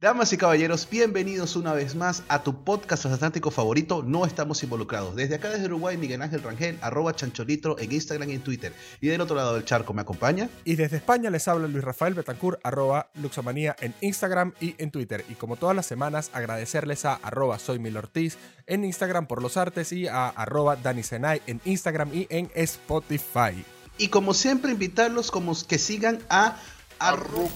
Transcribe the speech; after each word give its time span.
Damas 0.00 0.32
y 0.32 0.36
caballeros, 0.36 0.86
bienvenidos 0.88 1.56
una 1.56 1.72
vez 1.72 1.96
más 1.96 2.22
a 2.28 2.44
tu 2.44 2.62
podcast 2.62 3.02
transatlántico 3.02 3.50
favorito, 3.50 4.04
No 4.04 4.26
Estamos 4.26 4.62
Involucrados. 4.62 5.16
Desde 5.16 5.34
acá, 5.34 5.50
desde 5.50 5.64
Uruguay, 5.64 5.96
Miguel 5.96 6.22
Ángel 6.22 6.40
Rangel, 6.40 6.78
arroba 6.82 7.16
chancholitro 7.16 7.76
en 7.80 7.90
Instagram 7.90 8.30
y 8.30 8.34
en 8.34 8.42
Twitter. 8.42 8.72
Y 9.00 9.08
del 9.08 9.20
otro 9.20 9.34
lado 9.34 9.54
del 9.54 9.64
charco 9.64 9.92
me 9.92 10.02
acompaña. 10.02 10.48
Y 10.64 10.76
desde 10.76 10.98
España 10.98 11.30
les 11.30 11.48
habla 11.48 11.66
Luis 11.66 11.82
Rafael 11.82 12.14
Betancourt, 12.14 12.60
arroba 12.62 13.10
luxomanía 13.20 13.74
en 13.80 13.92
Instagram 14.00 14.52
y 14.60 14.76
en 14.78 14.92
Twitter. 14.92 15.24
Y 15.28 15.34
como 15.34 15.56
todas 15.56 15.74
las 15.74 15.86
semanas, 15.86 16.30
agradecerles 16.32 17.04
a 17.04 17.14
arroba 17.14 17.58
soy 17.58 17.84
Ortiz 17.96 18.38
en 18.68 18.84
Instagram 18.84 19.26
por 19.26 19.42
los 19.42 19.56
artes 19.56 19.90
y 19.90 20.06
a 20.06 20.28
arroba 20.28 20.76
Dani 20.76 21.02
Senay 21.02 21.42
en 21.48 21.60
Instagram 21.64 22.14
y 22.14 22.28
en 22.30 22.52
Spotify. 22.54 23.64
Y 23.98 24.06
como 24.06 24.32
siempre, 24.32 24.70
invitarlos 24.70 25.32
como 25.32 25.56
que 25.66 25.76
sigan 25.76 26.20
a 26.30 26.56
arroba... 27.00 27.50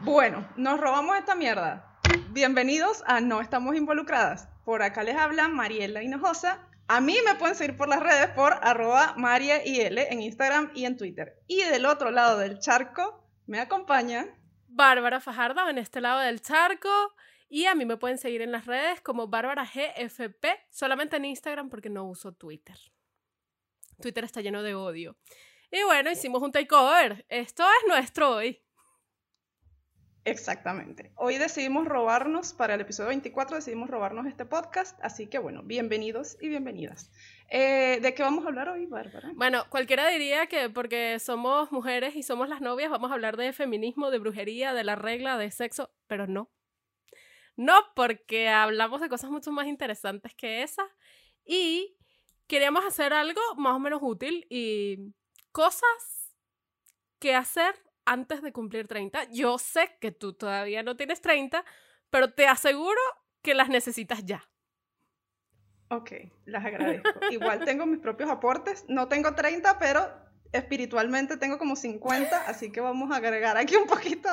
Bueno, 0.00 0.48
nos 0.56 0.80
robamos 0.80 1.16
esta 1.16 1.34
mierda. 1.34 1.98
Bienvenidos 2.30 3.02
a 3.06 3.20
No 3.20 3.40
Estamos 3.40 3.76
Involucradas. 3.76 4.48
Por 4.64 4.82
acá 4.82 5.02
les 5.04 5.16
habla 5.16 5.48
Mariela 5.48 6.02
Hinojosa. 6.02 6.58
A 6.88 7.00
mí 7.00 7.16
me 7.24 7.36
pueden 7.36 7.54
seguir 7.54 7.76
por 7.76 7.88
las 7.88 8.00
redes 8.00 8.28
por 8.28 8.52
arroba 8.62 9.14
en 9.16 10.22
Instagram 10.22 10.70
y 10.74 10.84
en 10.84 10.96
Twitter. 10.96 11.38
Y 11.46 11.62
del 11.62 11.86
otro 11.86 12.10
lado 12.10 12.38
del 12.38 12.58
charco 12.58 13.24
me 13.46 13.60
acompaña 13.60 14.26
Bárbara 14.68 15.20
Fajardo 15.20 15.68
en 15.68 15.78
este 15.78 16.00
lado 16.00 16.20
del 16.20 16.40
charco. 16.40 16.90
Y 17.54 17.66
a 17.66 17.74
mí 17.74 17.84
me 17.84 17.98
pueden 17.98 18.16
seguir 18.16 18.40
en 18.40 18.50
las 18.50 18.64
redes 18.64 19.02
como 19.02 19.28
Bárbara 19.28 19.66
GFP, 19.66 20.46
solamente 20.70 21.16
en 21.16 21.26
Instagram 21.26 21.68
porque 21.68 21.90
no 21.90 22.04
uso 22.04 22.32
Twitter. 22.32 22.78
Twitter 24.00 24.24
está 24.24 24.40
lleno 24.40 24.62
de 24.62 24.74
odio. 24.74 25.18
Y 25.70 25.82
bueno, 25.82 26.10
hicimos 26.10 26.40
un 26.40 26.50
takeover. 26.50 27.26
Esto 27.28 27.62
es 27.62 27.88
nuestro 27.88 28.36
hoy. 28.36 28.58
Exactamente. 30.24 31.12
Hoy 31.16 31.36
decidimos 31.36 31.84
robarnos, 31.84 32.54
para 32.54 32.74
el 32.74 32.80
episodio 32.80 33.08
24 33.08 33.56
decidimos 33.56 33.90
robarnos 33.90 34.26
este 34.26 34.46
podcast, 34.46 34.98
así 35.02 35.26
que 35.26 35.38
bueno, 35.38 35.62
bienvenidos 35.62 36.38
y 36.40 36.48
bienvenidas. 36.48 37.12
Eh, 37.50 37.98
¿De 38.00 38.14
qué 38.14 38.22
vamos 38.22 38.46
a 38.46 38.48
hablar 38.48 38.70
hoy, 38.70 38.86
Bárbara? 38.86 39.30
Bueno, 39.34 39.66
cualquiera 39.68 40.08
diría 40.08 40.46
que 40.46 40.70
porque 40.70 41.18
somos 41.18 41.70
mujeres 41.70 42.16
y 42.16 42.22
somos 42.22 42.48
las 42.48 42.62
novias 42.62 42.88
vamos 42.88 43.10
a 43.10 43.14
hablar 43.14 43.36
de 43.36 43.52
feminismo, 43.52 44.10
de 44.10 44.20
brujería, 44.20 44.72
de 44.72 44.84
la 44.84 44.96
regla, 44.96 45.36
de 45.36 45.50
sexo, 45.50 45.90
pero 46.06 46.26
no. 46.26 46.50
No, 47.56 47.74
porque 47.94 48.48
hablamos 48.48 49.00
de 49.00 49.08
cosas 49.08 49.30
mucho 49.30 49.52
más 49.52 49.66
interesantes 49.66 50.34
que 50.34 50.62
esas 50.62 50.86
y 51.44 51.96
queríamos 52.46 52.84
hacer 52.84 53.12
algo 53.12 53.40
más 53.56 53.74
o 53.74 53.78
menos 53.78 54.00
útil 54.02 54.46
y 54.48 55.14
cosas 55.52 56.36
que 57.18 57.34
hacer 57.34 57.74
antes 58.04 58.42
de 58.42 58.52
cumplir 58.52 58.88
30. 58.88 59.30
Yo 59.32 59.58
sé 59.58 59.96
que 60.00 60.10
tú 60.12 60.32
todavía 60.32 60.82
no 60.82 60.96
tienes 60.96 61.20
30, 61.20 61.64
pero 62.10 62.32
te 62.32 62.46
aseguro 62.46 63.00
que 63.42 63.54
las 63.54 63.68
necesitas 63.68 64.24
ya. 64.24 64.48
Ok, 65.88 66.12
las 66.46 66.64
agradezco. 66.64 67.10
Igual 67.30 67.64
tengo 67.64 67.86
mis 67.86 68.00
propios 68.00 68.30
aportes. 68.30 68.84
No 68.88 69.08
tengo 69.08 69.34
30, 69.34 69.78
pero 69.78 70.10
espiritualmente 70.52 71.36
tengo 71.36 71.58
como 71.58 71.76
50, 71.76 72.46
así 72.46 72.70
que 72.70 72.80
vamos 72.80 73.10
a 73.10 73.16
agregar 73.16 73.56
aquí 73.56 73.76
un 73.76 73.86
poquito 73.86 74.28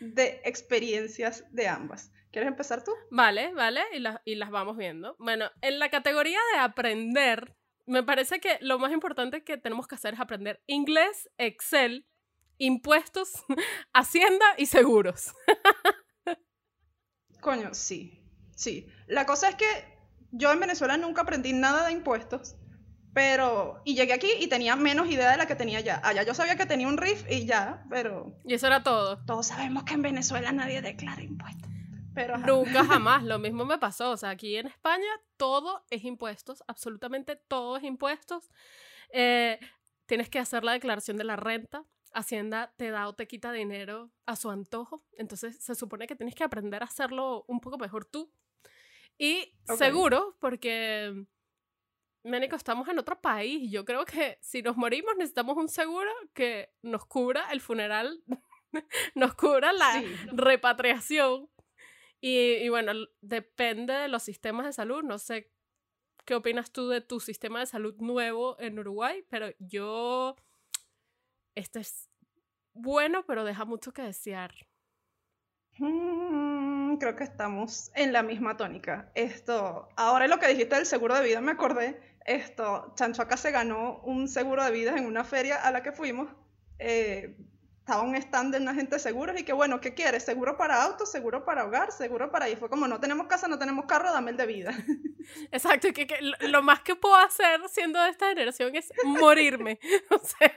de, 0.00 0.40
experiencias 0.44 1.44
de 1.50 1.68
ambas. 1.68 2.10
¿Quieres 2.30 2.48
empezar 2.48 2.84
tú? 2.84 2.92
Vale, 3.10 3.52
vale, 3.54 3.82
y, 3.92 4.30
y 4.30 4.34
las 4.34 4.50
vamos 4.50 4.76
viendo. 4.76 5.16
Bueno, 5.18 5.50
en 5.62 5.78
la 5.78 5.88
categoría 5.88 6.38
de 6.52 6.60
aprender, 6.60 7.56
me 7.86 8.02
parece 8.02 8.40
que 8.40 8.58
lo 8.60 8.78
más 8.78 8.92
importante 8.92 9.44
que 9.44 9.56
tenemos 9.56 9.88
que 9.88 9.94
hacer 9.94 10.14
es 10.14 10.20
aprender 10.20 10.62
inglés, 10.66 11.30
Excel, 11.38 12.06
impuestos, 12.58 13.32
hacienda 13.92 14.44
y 14.58 14.66
seguros. 14.66 15.34
Coño, 17.40 17.72
sí, 17.72 18.20
sí. 18.54 18.88
La 19.06 19.24
cosa 19.24 19.48
es 19.48 19.54
que 19.54 19.66
yo 20.32 20.52
en 20.52 20.60
Venezuela 20.60 20.96
nunca 20.96 21.22
aprendí 21.22 21.52
nada 21.52 21.86
de 21.86 21.92
impuestos, 21.92 22.56
pero... 23.14 23.80
Y 23.84 23.94
llegué 23.94 24.12
aquí 24.12 24.28
y 24.38 24.48
tenía 24.48 24.76
menos 24.76 25.08
idea 25.08 25.30
de 25.30 25.36
la 25.36 25.46
que 25.46 25.54
tenía 25.54 25.80
ya. 25.80 26.00
Allá 26.04 26.24
yo 26.24 26.34
sabía 26.34 26.56
que 26.56 26.66
tenía 26.66 26.88
un 26.88 26.98
RIF 26.98 27.24
y 27.30 27.46
ya, 27.46 27.84
pero... 27.88 28.36
Y 28.44 28.54
eso 28.54 28.66
era 28.66 28.82
todo. 28.82 29.24
Todos 29.24 29.46
sabemos 29.46 29.84
que 29.84 29.94
en 29.94 30.02
Venezuela 30.02 30.52
nadie 30.52 30.82
declara 30.82 31.22
impuestos. 31.22 31.67
Pero, 32.18 32.36
Nunca 32.38 32.84
jamás, 32.84 33.22
lo 33.22 33.38
mismo 33.38 33.64
me 33.64 33.78
pasó. 33.78 34.10
O 34.10 34.16
sea, 34.16 34.30
aquí 34.30 34.56
en 34.56 34.66
España 34.66 35.08
todo 35.36 35.84
es 35.88 36.02
impuestos, 36.02 36.64
absolutamente 36.66 37.36
todo 37.36 37.76
es 37.76 37.84
impuestos. 37.84 38.50
Eh, 39.10 39.60
tienes 40.06 40.28
que 40.28 40.40
hacer 40.40 40.64
la 40.64 40.72
declaración 40.72 41.16
de 41.16 41.22
la 41.22 41.36
renta, 41.36 41.84
Hacienda 42.12 42.74
te 42.76 42.90
da 42.90 43.06
o 43.06 43.14
te 43.14 43.28
quita 43.28 43.52
dinero 43.52 44.10
a 44.26 44.34
su 44.34 44.50
antojo, 44.50 45.04
entonces 45.12 45.62
se 45.62 45.76
supone 45.76 46.08
que 46.08 46.16
tienes 46.16 46.34
que 46.34 46.42
aprender 46.42 46.82
a 46.82 46.86
hacerlo 46.86 47.44
un 47.46 47.60
poco 47.60 47.78
mejor 47.78 48.04
tú. 48.04 48.32
Y 49.16 49.54
seguro, 49.76 50.36
porque, 50.40 51.24
Ménico, 52.24 52.56
estamos 52.56 52.88
en 52.88 52.98
otro 52.98 53.20
país. 53.20 53.70
Yo 53.70 53.84
creo 53.84 54.04
que 54.04 54.38
si 54.40 54.62
nos 54.62 54.76
morimos 54.76 55.14
necesitamos 55.16 55.56
un 55.56 55.68
seguro 55.68 56.10
que 56.34 56.72
nos 56.82 57.04
cubra 57.06 57.52
el 57.52 57.60
funeral, 57.60 58.24
nos 59.14 59.34
cubra 59.34 59.72
la 59.72 60.02
repatriación. 60.32 61.48
Y, 62.20 62.36
y 62.36 62.68
bueno, 62.68 62.92
depende 63.20 63.92
de 63.94 64.08
los 64.08 64.22
sistemas 64.22 64.66
de 64.66 64.72
salud. 64.72 65.02
No 65.02 65.18
sé 65.18 65.50
qué 66.24 66.34
opinas 66.34 66.70
tú 66.70 66.88
de 66.88 67.00
tu 67.00 67.20
sistema 67.20 67.60
de 67.60 67.66
salud 67.66 67.94
nuevo 67.98 68.58
en 68.60 68.78
Uruguay, 68.78 69.24
pero 69.30 69.48
yo 69.58 70.36
este 71.54 71.80
es 71.80 72.08
bueno, 72.72 73.24
pero 73.26 73.44
deja 73.44 73.64
mucho 73.64 73.92
que 73.92 74.02
desear. 74.02 74.54
Mm, 75.78 76.96
creo 76.98 77.16
que 77.16 77.24
estamos 77.24 77.90
en 77.94 78.12
la 78.12 78.22
misma 78.22 78.56
tónica. 78.56 79.10
Esto, 79.14 79.88
ahora 79.96 80.28
lo 80.28 80.38
que 80.38 80.48
dijiste 80.48 80.76
del 80.76 80.86
seguro 80.86 81.14
de 81.14 81.24
vida, 81.24 81.40
me 81.40 81.52
acordé. 81.52 82.00
Esto, 82.24 82.92
Chancho 82.94 83.22
acá 83.22 83.36
se 83.36 83.50
ganó 83.50 84.00
un 84.00 84.28
seguro 84.28 84.64
de 84.64 84.70
vida 84.70 84.96
en 84.96 85.06
una 85.06 85.24
feria 85.24 85.56
a 85.56 85.70
la 85.70 85.82
que 85.82 85.92
fuimos. 85.92 86.28
Eh, 86.78 87.36
estaba 87.88 88.02
un 88.02 88.16
stand 88.16 88.54
de 88.54 88.60
una 88.60 88.74
gente 88.74 88.96
de 88.96 88.98
seguros 88.98 89.40
y 89.40 89.44
que 89.44 89.54
bueno, 89.54 89.80
¿qué 89.80 89.94
quieres? 89.94 90.22
¿Seguro 90.22 90.58
para 90.58 90.82
auto, 90.82 91.06
seguro 91.06 91.46
para 91.46 91.64
hogar, 91.64 91.90
seguro 91.90 92.30
para... 92.30 92.46
Y 92.50 92.54
fue 92.54 92.68
como, 92.68 92.86
no 92.86 93.00
tenemos 93.00 93.26
casa, 93.28 93.48
no 93.48 93.58
tenemos 93.58 93.86
carro, 93.86 94.12
dame 94.12 94.32
el 94.32 94.36
de 94.36 94.44
vida. 94.44 94.72
Exacto, 95.50 95.88
y 95.88 95.92
que, 95.94 96.06
que 96.06 96.18
lo 96.20 96.62
más 96.62 96.80
que 96.80 96.96
puedo 96.96 97.16
hacer 97.16 97.66
siendo 97.68 97.98
de 98.02 98.10
esta 98.10 98.28
generación 98.28 98.76
es 98.76 98.92
morirme. 99.04 99.80
O 100.10 100.18
sea... 100.18 100.54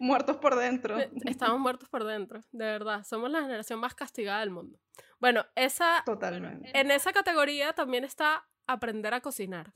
muertos 0.00 0.38
por 0.38 0.56
dentro. 0.56 0.98
Eh, 0.98 1.08
estamos 1.24 1.60
muertos 1.60 1.88
por 1.88 2.02
dentro, 2.02 2.40
de 2.50 2.64
verdad. 2.64 3.04
Somos 3.04 3.30
la 3.30 3.42
generación 3.42 3.78
más 3.78 3.94
castigada 3.94 4.40
del 4.40 4.50
mundo. 4.50 4.80
Bueno, 5.20 5.46
esa. 5.54 6.02
Totalmente. 6.04 6.76
En 6.76 6.90
esa 6.90 7.12
categoría 7.12 7.74
también 7.74 8.02
está 8.02 8.44
aprender 8.66 9.14
a 9.14 9.20
cocinar. 9.20 9.72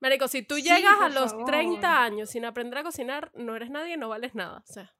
Marico, 0.00 0.28
si 0.28 0.42
tú 0.42 0.58
llegas 0.58 1.00
a 1.00 1.08
los 1.10 1.44
30 1.44 2.02
años 2.02 2.30
sin 2.30 2.44
aprender 2.44 2.78
a 2.78 2.82
cocinar, 2.82 3.30
no 3.34 3.54
eres 3.54 3.70
nadie, 3.70 3.96
no 3.96 4.08
vales 4.08 4.34
nada. 4.34 4.58
O 4.58 4.72
sea. 4.72 4.94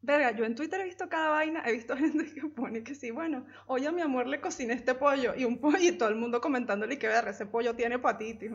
Verga, 0.00 0.30
yo 0.30 0.44
en 0.44 0.54
Twitter 0.54 0.80
he 0.80 0.84
visto 0.84 1.08
cada 1.08 1.30
vaina, 1.30 1.62
he 1.66 1.72
visto 1.72 1.96
gente 1.96 2.32
que 2.32 2.46
pone 2.48 2.84
que 2.84 2.94
sí, 2.94 3.10
bueno, 3.10 3.46
oye, 3.66 3.90
mi 3.90 4.02
amor, 4.02 4.26
le 4.26 4.40
cociné 4.40 4.74
este 4.74 4.94
pollo 4.94 5.34
y 5.34 5.44
un 5.44 5.58
pollo 5.60 5.78
y 5.80 5.98
todo 5.98 6.08
el 6.08 6.16
mundo 6.16 6.40
comentándole 6.40 6.98
que 6.98 7.08
verga, 7.08 7.30
ese 7.30 7.46
pollo 7.46 7.74
tiene 7.74 7.96
hepatitis. 7.96 8.52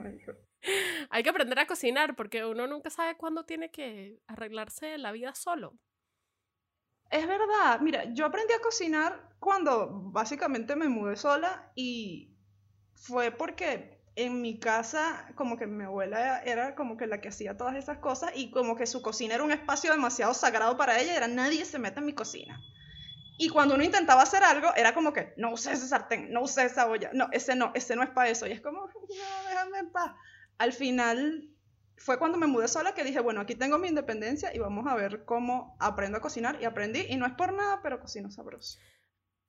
Hay 1.09 1.23
que 1.23 1.29
aprender 1.29 1.59
a 1.59 1.67
cocinar 1.67 2.15
porque 2.15 2.45
uno 2.45 2.67
nunca 2.67 2.89
sabe 2.89 3.17
cuándo 3.17 3.43
tiene 3.43 3.71
que 3.71 4.21
arreglarse 4.27 4.97
la 4.97 5.11
vida 5.11 5.35
solo. 5.35 5.77
Es 7.09 7.27
verdad, 7.27 7.79
mira, 7.81 8.05
yo 8.13 8.25
aprendí 8.25 8.53
a 8.53 8.61
cocinar 8.61 9.35
cuando 9.39 9.89
básicamente 10.11 10.75
me 10.75 10.87
mudé 10.87 11.15
sola 11.15 11.71
y 11.75 12.35
fue 12.95 13.31
porque 13.31 14.02
en 14.15 14.41
mi 14.41 14.59
casa, 14.59 15.27
como 15.35 15.57
que 15.57 15.65
mi 15.65 15.83
abuela 15.83 16.41
era 16.43 16.75
como 16.75 16.97
que 16.97 17.07
la 17.07 17.19
que 17.19 17.29
hacía 17.29 17.57
todas 17.57 17.75
esas 17.75 17.97
cosas 17.97 18.31
y 18.35 18.51
como 18.51 18.75
que 18.75 18.85
su 18.85 19.01
cocina 19.01 19.35
era 19.35 19.43
un 19.43 19.51
espacio 19.51 19.91
demasiado 19.91 20.33
sagrado 20.33 20.77
para 20.77 20.99
ella, 20.99 21.15
era 21.15 21.27
nadie 21.27 21.65
se 21.65 21.79
mete 21.79 21.99
en 21.99 22.05
mi 22.05 22.13
cocina. 22.13 22.61
Y 23.37 23.49
cuando 23.49 23.73
uno 23.73 23.83
intentaba 23.83 24.21
hacer 24.21 24.43
algo, 24.43 24.69
era 24.75 24.93
como 24.93 25.11
que, 25.11 25.33
no 25.37 25.51
use 25.51 25.71
ese 25.71 25.87
sartén, 25.87 26.31
no 26.31 26.41
use 26.41 26.63
esa 26.63 26.87
olla, 26.87 27.09
no, 27.13 27.29
ese 27.31 27.55
no, 27.55 27.71
ese 27.73 27.95
no 27.95 28.03
es 28.03 28.09
para 28.09 28.29
eso. 28.29 28.45
Y 28.45 28.51
es 28.51 28.61
como, 28.61 28.81
no, 28.81 29.49
déjame 29.49 29.79
en 29.79 29.91
paz. 29.91 30.11
Al 30.59 30.71
final, 30.71 31.49
fue 31.97 32.19
cuando 32.19 32.37
me 32.37 32.45
mudé 32.45 32.67
sola 32.67 32.93
que 32.93 33.03
dije, 33.03 33.19
bueno, 33.19 33.41
aquí 33.41 33.55
tengo 33.55 33.79
mi 33.79 33.87
independencia 33.87 34.53
y 34.53 34.59
vamos 34.59 34.85
a 34.87 34.93
ver 34.93 35.25
cómo 35.25 35.75
aprendo 35.79 36.19
a 36.19 36.21
cocinar. 36.21 36.59
Y 36.61 36.65
aprendí, 36.65 37.07
y 37.09 37.17
no 37.17 37.25
es 37.25 37.33
por 37.33 37.53
nada, 37.53 37.81
pero 37.81 37.99
cocino 37.99 38.29
sabroso. 38.29 38.77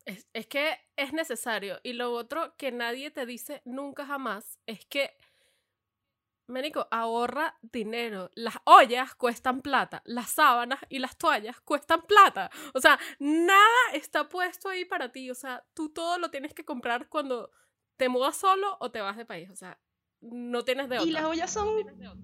Es, 0.04 0.46
que 0.46 0.78
es 0.96 1.12
necesario. 1.12 1.80
Y 1.82 1.94
lo 1.94 2.12
otro 2.12 2.54
que 2.56 2.70
nadie 2.72 3.10
te 3.10 3.24
dice 3.26 3.62
nunca 3.64 4.04
jamás 4.04 4.58
es 4.66 4.84
que, 4.86 5.16
Ménico, 6.46 6.86
ahorra 6.90 7.58
dinero. 7.62 8.30
Las 8.34 8.56
ollas 8.64 9.14
cuestan 9.14 9.62
plata, 9.62 10.02
las 10.04 10.30
sábanas 10.30 10.80
y 10.90 10.98
las 10.98 11.16
toallas 11.16 11.60
cuestan 11.62 12.02
plata. 12.02 12.50
O 12.74 12.80
sea, 12.80 12.98
nada 13.18 13.92
está 13.94 14.28
puesto 14.28 14.68
ahí 14.68 14.84
para 14.84 15.10
ti. 15.10 15.30
O 15.30 15.34
sea, 15.34 15.64
tú 15.72 15.88
todo 15.88 16.18
lo 16.18 16.30
tienes 16.30 16.52
que 16.52 16.66
comprar 16.66 17.08
cuando 17.08 17.50
te 17.96 18.10
mudas 18.10 18.36
solo 18.36 18.76
o 18.80 18.90
te 18.90 19.00
vas 19.00 19.16
de 19.16 19.24
país. 19.24 19.48
O 19.50 19.56
sea, 19.56 19.80
no 20.20 20.64
tienes 20.64 20.90
de 20.90 20.98
otra. 20.98 21.08
Y 21.08 21.12
las 21.12 21.24
ollas 21.24 21.50
son, 21.50 21.68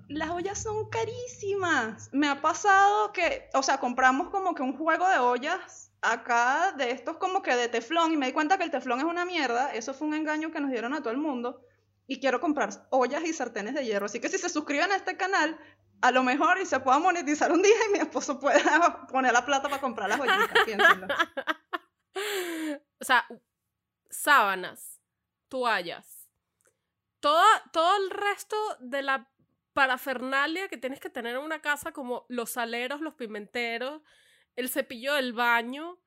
las 0.08 0.30
ollas 0.30 0.62
son 0.62 0.90
carísimas. 0.90 2.10
Me 2.12 2.28
ha 2.28 2.42
pasado 2.42 3.12
que, 3.12 3.48
o 3.54 3.62
sea, 3.62 3.78
compramos 3.80 4.28
como 4.28 4.54
que 4.54 4.62
un 4.62 4.76
juego 4.76 5.08
de 5.08 5.18
ollas 5.18 5.89
acá 6.02 6.72
de 6.76 6.90
estos 6.90 7.16
como 7.16 7.42
que 7.42 7.54
de 7.54 7.68
teflón 7.68 8.12
y 8.12 8.16
me 8.16 8.26
di 8.26 8.32
cuenta 8.32 8.58
que 8.58 8.64
el 8.64 8.70
teflón 8.70 9.00
es 9.00 9.04
una 9.04 9.24
mierda. 9.24 9.72
Eso 9.72 9.94
fue 9.94 10.08
un 10.08 10.14
engaño 10.14 10.50
que 10.50 10.60
nos 10.60 10.70
dieron 10.70 10.94
a 10.94 11.00
todo 11.00 11.10
el 11.10 11.18
mundo. 11.18 11.60
Y 12.06 12.20
quiero 12.20 12.40
comprar 12.40 12.70
ollas 12.90 13.22
y 13.24 13.32
sartenes 13.32 13.74
de 13.74 13.84
hierro. 13.84 14.06
Así 14.06 14.20
que 14.20 14.28
si 14.28 14.38
se 14.38 14.48
suscriben 14.48 14.90
a 14.90 14.96
este 14.96 15.16
canal, 15.16 15.58
a 16.00 16.10
lo 16.10 16.22
mejor 16.22 16.58
y 16.58 16.66
se 16.66 16.80
pueda 16.80 16.98
monetizar 16.98 17.52
un 17.52 17.62
día 17.62 17.74
y 17.88 17.92
mi 17.92 17.98
esposo 17.98 18.40
pueda 18.40 19.06
poner 19.06 19.32
la 19.32 19.44
plata 19.44 19.68
para 19.68 19.80
comprar 19.80 20.08
las 20.08 20.20
ollitas. 20.20 20.64
piénsenlo. 20.64 21.06
O 23.00 23.04
sea, 23.04 23.26
sábanas, 24.10 25.00
toallas, 25.48 26.28
toda, 27.18 27.46
todo 27.72 27.96
el 27.96 28.10
resto 28.10 28.56
de 28.80 29.02
la 29.02 29.30
parafernalia 29.72 30.68
que 30.68 30.76
tienes 30.76 31.00
que 31.00 31.08
tener 31.08 31.36
en 31.36 31.42
una 31.42 31.62
casa, 31.62 31.92
como 31.92 32.26
los 32.28 32.50
saleros, 32.50 33.00
los 33.00 33.14
pimenteros, 33.14 34.02
el 34.60 34.68
cepillo 34.68 35.14
del 35.14 35.32
baño, 35.32 35.98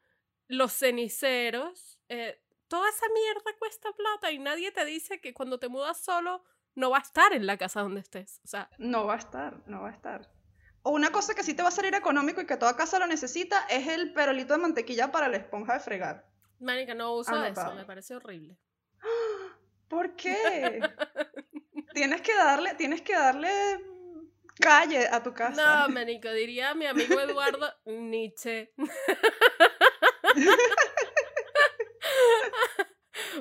los 0.48 0.72
ceniceros, 0.74 2.00
eh, 2.10 2.42
toda 2.68 2.88
esa 2.90 3.06
mierda 3.14 3.52
cuesta 3.60 3.92
plata 3.92 4.32
y 4.32 4.40
nadie 4.40 4.72
te 4.72 4.86
dice 4.86 5.20
que 5.20 5.34
cuando 5.34 5.60
te 5.60 5.68
mudas 5.70 5.98
solo 6.04 6.44
no 6.76 6.90
va 6.90 6.98
a 6.98 7.02
estar 7.02 7.34
en 7.34 7.46
la 7.46 7.58
casa 7.58 7.82
donde 7.82 8.02
estés. 8.02 8.40
O 8.44 8.48
sea, 8.48 8.70
No 8.78 9.06
va 9.06 9.16
a 9.16 9.18
estar, 9.18 9.62
no 9.68 9.82
va 9.82 9.90
a 9.90 9.94
estar. 9.94 10.32
O 10.82 10.92
una 10.92 11.12
cosa 11.12 11.34
que 11.34 11.44
sí 11.44 11.54
te 11.54 11.64
va 11.64 11.70
a 11.70 11.72
salir 11.72 11.96
económico 11.96 12.42
y 12.42 12.46
que 12.46 12.58
toda 12.58 12.76
casa 12.76 13.00
lo 13.00 13.08
necesita 13.08 13.66
es 13.70 13.88
el 13.88 14.14
perolito 14.14 14.54
de 14.54 14.60
mantequilla 14.60 15.12
para 15.12 15.28
la 15.30 15.38
esponja 15.38 15.74
de 15.74 15.80
fregar. 15.80 16.28
Marica, 16.60 16.94
no 16.94 17.14
uso 17.16 17.34
Ah, 17.34 17.48
eso, 17.48 17.74
me 17.74 17.86
parece 17.86 18.16
horrible. 18.16 18.58
¿Por 19.88 20.16
qué? 20.16 20.82
tienes 21.94 22.22
que 22.22 22.34
darle, 22.36 22.74
tienes 22.76 23.02
que 23.02 23.14
darle 23.14 23.50
calle 24.60 25.08
a 25.08 25.22
tu 25.24 25.34
casa. 25.34 25.88
No, 25.88 25.94
Manico, 25.94 26.30
diría 26.32 26.74
mi 26.74 26.86
amigo 26.86 27.20
Eduardo 27.20 27.68
Nietzsche. 27.86 28.74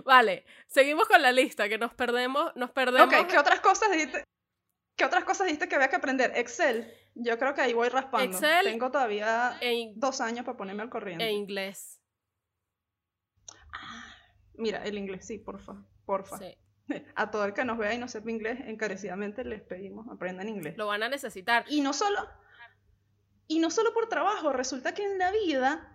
vale, 0.04 0.44
seguimos 0.66 1.08
con 1.08 1.22
la 1.22 1.32
lista, 1.32 1.68
que 1.68 1.78
nos 1.78 1.94
perdemos, 1.94 2.52
nos 2.56 2.70
perdemos. 2.70 3.12
Ok, 3.12 3.28
¿qué 3.28 3.38
otras 3.38 3.60
cosas 3.60 3.90
dijiste? 3.90 4.24
¿Qué 4.96 5.04
otras 5.04 5.24
cosas 5.24 5.46
dijiste 5.46 5.68
que 5.68 5.74
había 5.74 5.88
que 5.88 5.96
aprender? 5.96 6.32
Excel. 6.36 6.92
Yo 7.14 7.38
creo 7.38 7.54
que 7.54 7.62
ahí 7.62 7.72
voy 7.72 7.88
raspando. 7.88 8.36
Excel 8.36 8.64
Tengo 8.64 8.90
todavía 8.90 9.56
en, 9.60 9.98
dos 9.98 10.20
años 10.20 10.44
para 10.44 10.56
ponerme 10.56 10.82
al 10.82 10.90
corriente. 10.90 11.24
en 11.24 11.34
inglés. 11.34 12.00
Mira, 14.54 14.84
el 14.84 14.98
inglés, 14.98 15.26
sí, 15.26 15.38
porfa. 15.38 15.74
Porfa. 16.04 16.38
Sí, 16.38 16.56
A 17.14 17.30
todo 17.30 17.44
el 17.44 17.54
que 17.54 17.64
nos 17.64 17.78
vea 17.78 17.94
y 17.94 17.98
no 17.98 18.08
sepa 18.08 18.30
inglés, 18.30 18.58
encarecidamente 18.66 19.44
les 19.44 19.62
pedimos 19.62 20.06
aprendan 20.08 20.48
inglés. 20.48 20.76
lo 20.76 20.86
van 20.86 21.02
a 21.02 21.08
necesitar. 21.08 21.64
Y 21.68 21.80
no 21.80 21.92
solo, 21.92 22.28
y 23.46 23.58
no 23.58 23.70
solo 23.70 23.92
por 23.94 24.08
trabajo, 24.08 24.52
resulta 24.52 24.92
que 24.94 25.04
en 25.04 25.18
la 25.18 25.30
vida 25.30 25.88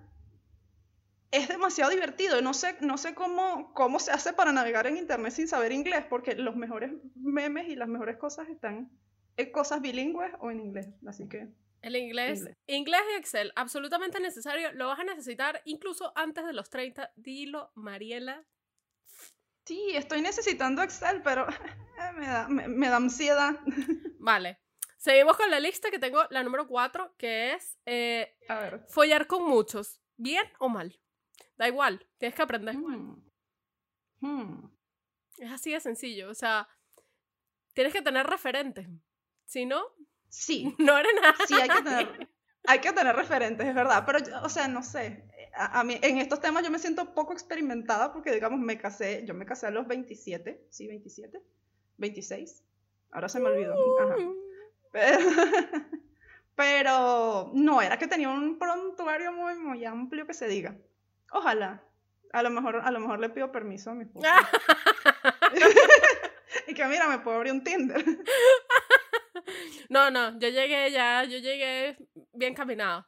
es 1.32 1.48
demasiado 1.50 1.92
divertido. 1.92 2.42
No 2.42 2.54
sé, 2.54 2.78
no 2.82 2.98
sé 2.98 3.14
cómo, 3.14 3.74
cómo 3.74 4.00
se 4.00 4.12
hace 4.12 4.34
para 4.34 4.52
navegar 4.52 4.88
en 4.88 4.98
internet 4.98 5.34
sin 5.34 5.48
saber 5.48 5.72
inglés, 5.72 6.06
porque 6.10 6.36
los 6.36 6.56
mejores 6.56 6.92
memes 7.16 7.68
y 7.68 7.76
las 7.76 7.88
mejores 7.90 8.18
cosas 8.18 8.48
están 8.50 8.90
en 9.36 9.52
cosas 9.52 9.82
bilingües 9.82 10.32
o 10.40 10.52
en 10.52 10.60
inglés. 10.62 10.88
Así 11.06 11.28
que 11.28 11.48
El 11.82 11.96
inglés, 11.96 12.40
Inglés. 12.40 12.58
inglés 12.68 13.02
y 13.14 13.18
Excel, 13.20 13.52
absolutamente 13.56 14.20
necesario. 14.20 14.72
Lo 14.72 14.88
vas 14.88 15.00
a 15.00 15.04
necesitar 15.04 15.62
incluso 15.66 16.12
antes 16.16 16.46
de 16.46 16.54
los 16.54 16.70
30. 16.70 17.12
Dilo, 17.18 17.72
Mariela. 17.76 18.46
Sí, 19.68 19.92
estoy 19.96 20.22
necesitando 20.22 20.82
Excel, 20.82 21.22
pero 21.22 21.46
me 22.18 22.26
da, 22.28 22.48
me, 22.48 22.68
me 22.68 22.90
da 22.90 22.96
ansiedad. 22.98 23.60
Vale. 24.20 24.60
Seguimos 24.98 25.38
con 25.38 25.52
la 25.52 25.60
lista 25.60 25.92
que 25.92 26.00
tengo, 26.00 26.24
la 26.32 26.44
número 26.44 26.68
4, 26.68 27.16
que 27.18 27.54
es 27.54 27.78
eh, 27.86 28.36
A 28.50 28.56
ver. 28.60 28.86
follar 28.90 29.28
con 29.28 29.44
muchos. 29.48 30.02
¿Bien 30.18 30.44
o 30.60 30.70
mal? 30.70 31.00
Da 31.56 31.68
igual, 31.68 32.06
tienes 32.18 32.36
que 32.36 32.42
aprender. 32.42 32.76
Hmm. 32.76 33.24
Hmm. 34.22 34.70
Es 35.38 35.52
así 35.52 35.72
de 35.72 35.80
sencillo. 35.80 36.30
O 36.30 36.34
sea, 36.34 36.68
tienes 37.74 37.94
que 37.94 38.02
tener 38.02 38.26
referentes. 38.26 38.88
Si 39.46 39.66
no, 39.66 39.84
Sí, 40.30 40.76
no 40.80 40.98
eres 40.98 41.14
nada. 41.22 41.36
Sí, 41.48 41.54
hay 41.54 41.70
que 41.70 41.82
tener, 41.84 42.30
hay 42.66 42.80
que 42.82 42.92
tener 42.92 43.16
referentes, 43.16 43.66
es 43.68 43.76
verdad. 43.76 44.04
Pero, 44.06 44.20
yo- 44.20 44.42
o 44.44 44.50
sea, 44.50 44.68
no 44.68 44.82
sé. 44.84 45.28
A, 45.58 45.80
a 45.80 45.84
mí, 45.84 45.98
en 46.02 46.20
estos 46.20 46.40
temas 46.40 46.64
yo 46.64 46.72
me 46.72 46.80
siento 46.80 47.14
poco 47.14 47.34
experimentada 47.34 48.14
porque, 48.14 48.32
digamos, 48.32 48.60
me 48.60 48.78
casé, 48.78 49.26
yo 49.26 49.34
me 49.34 49.46
casé 49.46 49.68
a 49.68 49.72
los 49.72 49.88
27, 49.88 50.68
sí, 50.70 50.88
27, 50.88 51.42
26. 51.98 52.64
Ahora 53.12 53.30
se 53.30 53.40
me 53.40 53.50
olvidó. 53.50 53.74
Ajá. 54.02 54.16
Pero, 54.92 55.20
pero 56.56 57.52
no, 57.54 57.82
era 57.82 57.98
que 57.98 58.08
tenía 58.08 58.30
un 58.30 58.58
prontuario 58.60 59.32
muy, 59.32 59.56
muy 59.56 59.86
amplio 59.86 60.28
que 60.28 60.34
se 60.34 60.48
diga. 60.48 60.76
Ojalá. 61.32 61.84
A 62.34 62.44
lo 62.44 62.50
mejor, 62.50 62.82
a 62.84 62.92
lo 62.92 63.00
mejor 63.00 63.20
le 63.20 63.30
pido 63.30 63.52
permiso 63.52 63.92
a 63.92 63.96
mi 63.96 64.04
esposo. 64.04 64.28
y 66.68 66.74
que 66.74 66.86
mira, 66.86 67.08
me 67.08 67.20
puedo 67.20 67.38
abrir 67.38 67.54
un 67.54 67.64
Tinder. 67.64 68.04
No, 69.90 70.12
no, 70.12 70.38
yo 70.40 70.50
llegué 70.50 70.92
ya, 70.92 71.24
yo 71.24 71.38
llegué 71.38 71.98
bien 72.34 72.54
caminado. 72.54 73.08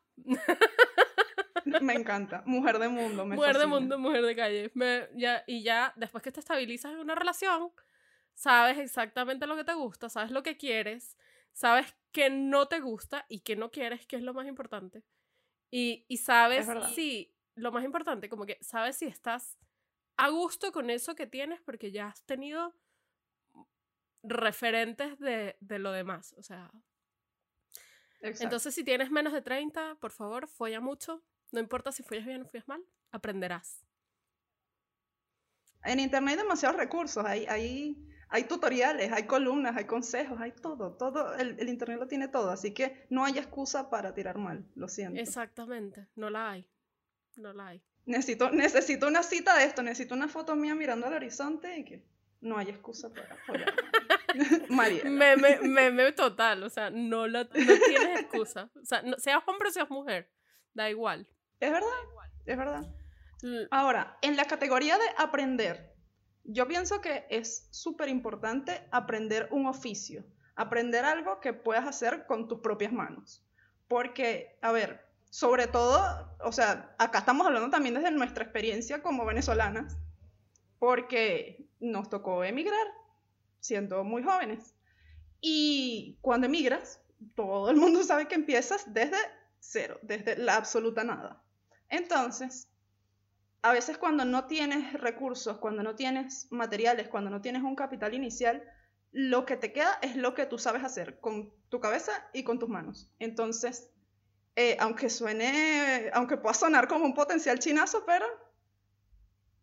me 1.81 1.93
encanta. 1.93 2.43
Mujer 2.45 2.79
de 2.79 2.89
mundo. 2.89 3.25
Me 3.25 3.35
mujer 3.35 3.57
de 3.57 3.65
mundo, 3.65 3.97
mujer 3.97 4.23
de 4.23 4.35
calle. 4.35 4.71
Me- 4.73 5.07
ya, 5.15 5.43
y 5.47 5.63
ya, 5.63 5.93
después 5.95 6.23
que 6.23 6.31
te 6.31 6.39
estabilizas 6.39 6.93
en 6.93 6.99
una 6.99 7.15
relación, 7.15 7.71
sabes 8.33 8.77
exactamente 8.77 9.47
lo 9.47 9.55
que 9.55 9.63
te 9.63 9.73
gusta, 9.73 10.09
sabes 10.09 10.31
lo 10.31 10.43
que 10.43 10.57
quieres, 10.57 11.17
sabes 11.51 11.95
que 12.11 12.29
no 12.29 12.67
te 12.67 12.79
gusta 12.79 13.25
y 13.29 13.41
que 13.41 13.55
no 13.55 13.71
quieres, 13.71 14.05
que 14.05 14.15
es 14.15 14.23
lo 14.23 14.33
más 14.33 14.47
importante. 14.47 15.03
Y, 15.71 16.05
y 16.07 16.17
sabes 16.17 16.67
si, 16.95 17.35
lo 17.55 17.71
más 17.71 17.83
importante, 17.83 18.29
como 18.29 18.45
que 18.45 18.57
sabes 18.61 18.95
si 18.95 19.05
estás 19.05 19.57
a 20.17 20.29
gusto 20.29 20.71
con 20.71 20.89
eso 20.89 21.15
que 21.15 21.27
tienes 21.27 21.61
porque 21.61 21.91
ya 21.91 22.07
has 22.07 22.23
tenido 22.23 22.73
referentes 24.23 25.19
de, 25.19 25.57
de 25.59 25.79
lo 25.79 25.91
demás. 25.91 26.33
O 26.37 26.43
sea, 26.43 26.71
Exacto. 28.21 28.43
entonces 28.43 28.75
si 28.75 28.83
tienes 28.83 29.11
menos 29.11 29.33
de 29.33 29.41
30, 29.41 29.95
por 29.95 30.11
favor, 30.11 30.47
folla 30.47 30.79
mucho. 30.79 31.23
No 31.51 31.59
importa 31.59 31.91
si 31.91 32.03
follas 32.03 32.25
bien 32.25 32.41
o 32.43 32.45
follas 32.45 32.67
mal, 32.67 32.83
aprenderás. 33.11 33.83
En 35.83 35.99
internet 35.99 36.33
hay 36.33 36.37
demasiados 36.43 36.77
recursos, 36.77 37.23
hay, 37.25 37.45
hay, 37.45 37.97
hay 38.29 38.43
tutoriales, 38.43 39.11
hay 39.11 39.23
columnas, 39.25 39.77
hay 39.77 39.85
consejos, 39.85 40.39
hay 40.39 40.51
todo, 40.51 40.95
todo, 40.97 41.33
el, 41.35 41.57
el 41.59 41.69
internet 41.69 41.99
lo 41.99 42.07
tiene 42.07 42.27
todo, 42.27 42.51
así 42.51 42.73
que 42.73 43.05
no 43.09 43.23
hay 43.23 43.37
excusa 43.37 43.89
para 43.89 44.13
tirar 44.13 44.37
mal, 44.37 44.65
lo 44.75 44.87
siento. 44.89 45.19
Exactamente, 45.21 46.07
no 46.15 46.29
la 46.29 46.51
hay. 46.51 46.69
No 47.37 47.53
la 47.53 47.67
hay. 47.67 47.81
Necesito, 48.05 48.51
necesito 48.51 49.07
una 49.07 49.23
cita 49.23 49.55
de 49.57 49.63
esto, 49.63 49.81
necesito 49.81 50.13
una 50.15 50.27
foto 50.27 50.55
mía 50.55 50.75
mirando 50.75 51.07
al 51.07 51.13
horizonte 51.13 51.77
y 51.77 51.85
que 51.85 52.03
no 52.41 52.57
hay 52.57 52.67
excusa 52.69 53.09
para 53.13 53.35
follar. 53.45 53.73
María. 54.69 55.05
Meme, 55.05 55.59
meme 55.61 56.11
total, 56.11 56.63
o 56.63 56.69
sea, 56.69 56.89
no, 56.89 57.25
la, 57.27 57.43
no 57.45 57.49
tienes 57.49 58.19
excusa. 58.19 58.69
O 58.75 58.83
sea, 58.85 59.01
no- 59.03 59.17
seas 59.17 59.41
hombre 59.47 59.69
o 59.69 59.71
seas 59.71 59.89
mujer, 59.89 60.29
da 60.73 60.89
igual. 60.89 61.25
Es 61.59 61.71
verdad, 61.71 61.89
es 62.45 62.57
verdad. 62.57 62.93
Ahora, 63.71 64.17
en 64.21 64.35
la 64.35 64.45
categoría 64.45 64.97
de 64.97 65.05
aprender, 65.17 65.93
yo 66.43 66.67
pienso 66.67 66.99
que 67.01 67.25
es 67.29 67.67
súper 67.71 68.09
importante 68.09 68.87
aprender 68.91 69.47
un 69.51 69.67
oficio, 69.67 70.25
aprender 70.55 71.05
algo 71.05 71.39
que 71.39 71.53
puedas 71.53 71.87
hacer 71.87 72.25
con 72.25 72.47
tus 72.47 72.59
propias 72.59 72.91
manos. 72.91 73.45
Porque, 73.87 74.57
a 74.61 74.71
ver, 74.71 75.05
sobre 75.29 75.67
todo, 75.67 76.35
o 76.43 76.51
sea, 76.51 76.95
acá 76.97 77.19
estamos 77.19 77.45
hablando 77.45 77.69
también 77.69 77.95
desde 77.95 78.11
nuestra 78.11 78.43
experiencia 78.43 79.01
como 79.01 79.25
venezolanas, 79.25 79.97
porque 80.79 81.69
nos 81.79 82.09
tocó 82.09 82.43
emigrar 82.43 82.87
siendo 83.59 84.03
muy 84.03 84.23
jóvenes. 84.23 84.75
Y 85.41 86.17
cuando 86.21 86.47
emigras, 86.47 87.01
todo 87.35 87.69
el 87.69 87.77
mundo 87.77 88.03
sabe 88.03 88.27
que 88.27 88.35
empiezas 88.35 88.93
desde 88.93 89.17
cero, 89.59 89.99
desde 90.01 90.37
la 90.37 90.55
absoluta 90.55 91.03
nada. 91.03 91.41
Entonces, 91.89 92.67
a 93.61 93.71
veces 93.73 93.97
cuando 93.97 94.25
no 94.25 94.45
tienes 94.45 94.93
recursos, 94.93 95.57
cuando 95.57 95.83
no 95.83 95.95
tienes 95.95 96.47
materiales, 96.51 97.07
cuando 97.07 97.29
no 97.29 97.41
tienes 97.41 97.63
un 97.63 97.75
capital 97.75 98.13
inicial, 98.13 98.63
lo 99.11 99.45
que 99.45 99.57
te 99.57 99.73
queda 99.73 99.97
es 100.01 100.15
lo 100.15 100.33
que 100.33 100.45
tú 100.45 100.57
sabes 100.57 100.83
hacer 100.83 101.19
con 101.19 101.51
tu 101.69 101.79
cabeza 101.79 102.11
y 102.33 102.43
con 102.43 102.59
tus 102.59 102.69
manos. 102.69 103.11
Entonces, 103.19 103.91
eh, 104.55 104.77
aunque 104.79 105.09
suene, 105.09 106.09
aunque 106.13 106.37
pueda 106.37 106.53
sonar 106.53 106.87
como 106.87 107.05
un 107.05 107.13
potencial 107.13 107.59
chinazo, 107.59 108.05
pero 108.05 108.25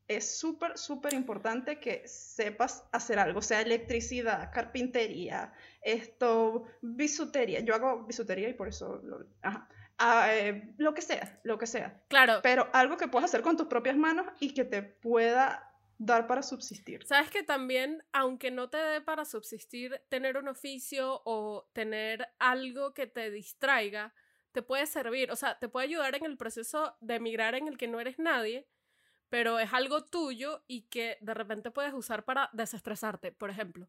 es 0.08 0.38
súper, 0.38 0.78
súper 0.78 1.14
importante 1.14 1.80
que 1.80 2.06
sepas 2.06 2.84
hacer 2.92 3.18
algo, 3.18 3.42
sea 3.42 3.60
electricidad, 3.60 4.50
carpintería, 4.52 5.52
esto, 5.82 6.64
bisutería. 6.80 7.60
Yo 7.60 7.74
hago 7.74 8.04
bisutería 8.04 8.48
y 8.48 8.54
por 8.54 8.68
eso, 8.68 9.00
lo, 9.02 9.26
ajá. 9.42 9.68
Ah, 9.98 10.34
eh, 10.34 10.74
lo 10.76 10.92
que 10.92 11.00
sea, 11.00 11.40
lo 11.42 11.56
que 11.56 11.66
sea 11.66 12.04
Claro, 12.08 12.40
pero 12.42 12.68
algo 12.72 12.96
que 12.96 13.08
puedas 13.08 13.30
hacer 13.30 13.42
con 13.42 13.56
tus 13.56 13.66
propias 13.66 13.96
manos 13.96 14.26
y 14.40 14.52
que 14.52 14.64
te 14.64 14.82
pueda 14.82 15.72
dar 15.98 16.26
para 16.26 16.42
subsistir. 16.42 17.06
Sabes 17.06 17.30
que 17.30 17.42
también, 17.42 18.04
aunque 18.12 18.50
no 18.50 18.68
te 18.68 18.76
dé 18.76 19.00
para 19.00 19.24
subsistir, 19.24 20.02
tener 20.08 20.36
un 20.36 20.48
oficio 20.48 21.22
o 21.24 21.68
tener 21.72 22.28
algo 22.38 22.92
que 22.92 23.06
te 23.06 23.30
distraiga, 23.30 24.14
te 24.52 24.62
puede 24.62 24.86
servir, 24.86 25.30
o 25.30 25.36
sea, 25.36 25.58
te 25.58 25.68
puede 25.68 25.86
ayudar 25.86 26.14
en 26.14 26.24
el 26.24 26.36
proceso 26.36 26.96
de 27.00 27.16
emigrar 27.16 27.54
en 27.54 27.68
el 27.68 27.78
que 27.78 27.88
no 27.88 28.00
eres 28.00 28.18
nadie, 28.18 28.68
pero 29.28 29.58
es 29.58 29.72
algo 29.72 30.04
tuyo 30.04 30.64
y 30.66 30.82
que 30.88 31.18
de 31.20 31.34
repente 31.34 31.70
puedes 31.70 31.92
usar 31.94 32.24
para 32.24 32.50
desestresarte, 32.52 33.32
por 33.32 33.50
ejemplo. 33.50 33.88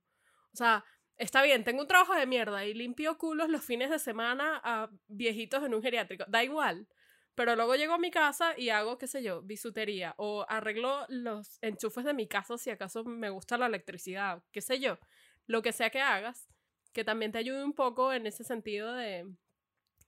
O 0.54 0.58
sea, 0.58 0.84
está 1.18 1.42
bien, 1.44 1.64
tengo 1.64 1.82
un 1.82 1.88
trabajo 1.88 2.14
de 2.16 2.26
mierda 2.26 2.66
y 2.66 2.74
limpio 2.74 3.18
culos 3.18 3.50
los 3.50 3.64
fines 3.64 3.90
de 3.90 4.00
semana 4.00 4.62
a 4.64 4.90
viejitos 5.08 5.64
en 5.64 5.74
un 5.74 5.82
geriátrico, 5.82 6.26
da 6.28 6.44
igual. 6.44 6.88
Pero 7.36 7.56
luego 7.56 7.76
llego 7.76 7.94
a 7.94 8.00
mi 8.00 8.10
casa 8.10 8.58
y 8.58 8.70
hago, 8.70 8.98
qué 8.98 9.06
sé 9.08 9.22
yo, 9.22 9.44
bisutería 9.44 10.16
o 10.18 10.46
arreglo 10.50 11.06
los 11.10 11.60
enchufes 11.62 12.04
de 12.04 12.14
mi 12.16 12.28
casa 12.28 12.58
si 12.58 12.72
acaso 12.72 13.04
me 13.04 13.30
gusta 13.30 13.58
la 13.60 13.68
electricidad, 13.68 14.44
qué 14.52 14.62
sé 14.62 14.80
yo. 14.80 14.98
Lo 15.46 15.62
que 15.62 15.72
sea 15.72 15.92
que 15.92 16.02
hagas, 16.02 16.48
que 16.94 17.04
también 17.04 17.32
te 17.32 17.38
ayude 17.38 17.64
un 17.64 17.74
poco 17.74 18.12
en 18.12 18.26
ese 18.26 18.44
sentido 18.44 18.94
de, 18.94 19.28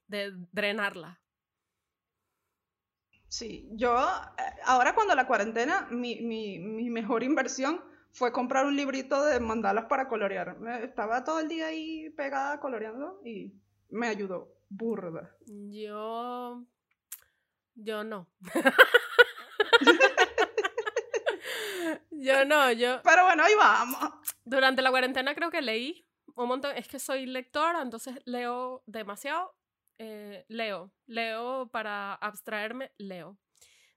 de 0.08 0.32
drenarla. 0.52 1.20
Sí, 3.28 3.68
yo 3.72 3.96
eh, 3.96 4.42
ahora 4.64 4.94
cuando 4.94 5.14
la 5.14 5.26
cuarentena, 5.26 5.86
mi, 5.90 6.20
mi, 6.20 6.58
mi 6.58 6.90
mejor 6.90 7.22
inversión 7.22 7.80
fue 8.12 8.32
comprar 8.32 8.66
un 8.66 8.76
librito 8.76 9.24
de 9.24 9.40
mandalas 9.40 9.86
para 9.86 10.08
colorear. 10.08 10.56
Estaba 10.82 11.24
todo 11.24 11.40
el 11.40 11.48
día 11.48 11.66
ahí 11.66 12.10
pegada 12.10 12.60
coloreando 12.60 13.20
y 13.24 13.52
me 13.88 14.08
ayudó 14.08 14.54
burda. 14.68 15.34
Yo. 15.46 16.64
Yo 17.74 18.04
no. 18.04 18.28
yo 22.10 22.44
no, 22.44 22.72
yo. 22.72 23.00
Pero 23.02 23.24
bueno, 23.24 23.42
ahí 23.42 23.54
vamos. 23.56 23.98
Durante 24.44 24.82
la 24.82 24.90
cuarentena 24.90 25.34
creo 25.34 25.50
que 25.50 25.62
leí 25.62 26.06
un 26.34 26.48
montón. 26.48 26.76
Es 26.76 26.88
que 26.88 26.98
soy 26.98 27.26
lectora, 27.26 27.82
entonces 27.82 28.16
leo 28.24 28.82
demasiado. 28.86 29.54
eh, 29.98 30.44
leo. 30.48 30.92
Leo 31.06 31.68
para 31.70 32.14
abstraerme, 32.14 32.92
leo. 32.98 33.38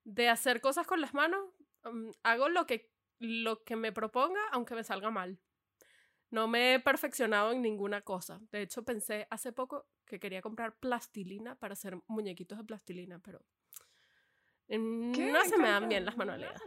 De 0.03 0.29
hacer 0.29 0.62
cosas 0.62 0.86
con 0.86 1.01
las 1.01 1.13
manos, 1.13 1.39
mm, 1.84 2.10
hago 2.24 2.50
lo 2.50 2.65
que, 2.65 2.91
lo 3.20 3.63
que 3.63 3.75
me 3.75 3.91
proponga, 3.91 4.41
aunque 4.51 4.75
me 4.75 4.84
salga 4.84 5.12
mal. 5.12 5.39
No 6.29 6.48
me 6.48 6.74
he 6.74 6.79
perfeccionado 6.79 7.51
en 7.51 7.62
ninguna 7.62 8.01
cosa. 8.01 8.39
De 8.51 8.62
hecho, 8.62 8.84
pensé 8.84 9.27
hace 9.29 9.51
poco 9.51 9.86
que 10.05 10.20
quería 10.20 10.41
comprar 10.41 10.75
plastilina 10.75 11.55
para 11.55 11.74
hacer 11.74 11.98
muñequitos 12.08 12.58
de 12.58 12.63
plastilina, 12.63 13.20
pero 13.20 13.43
no 14.67 15.46
se 15.46 15.58
me 15.58 15.70
dan 15.70 15.89
bien 15.89 16.05
las 16.05 16.17
manualidades. 16.17 16.62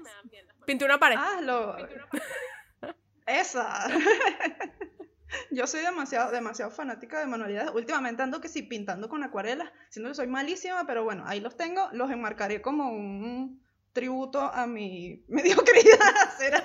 Pinté 0.64 0.84
una 0.84 0.98
pared. 0.98 1.16
Hazlo. 1.16 1.76
Esa. 3.26 3.88
Yo 5.50 5.66
soy 5.66 5.80
demasiado, 5.80 6.30
demasiado 6.30 6.70
fanática 6.70 7.18
de 7.18 7.26
manualidades. 7.26 7.72
Últimamente 7.74 8.22
ando 8.22 8.40
que 8.40 8.48
sí 8.48 8.62
pintando 8.62 9.08
con 9.08 9.24
acuarelas, 9.24 9.72
siendo 9.90 10.10
que 10.10 10.14
soy 10.14 10.28
malísima, 10.28 10.86
pero 10.86 11.02
bueno, 11.02 11.24
ahí 11.26 11.40
los 11.40 11.56
tengo, 11.56 11.88
los 11.92 12.10
enmarcaré 12.10 12.62
como 12.62 12.90
un 12.90 13.65
tributo 13.96 14.42
a 14.42 14.66
mi 14.66 15.24
mediocridad. 15.28 16.36
¿será? 16.38 16.62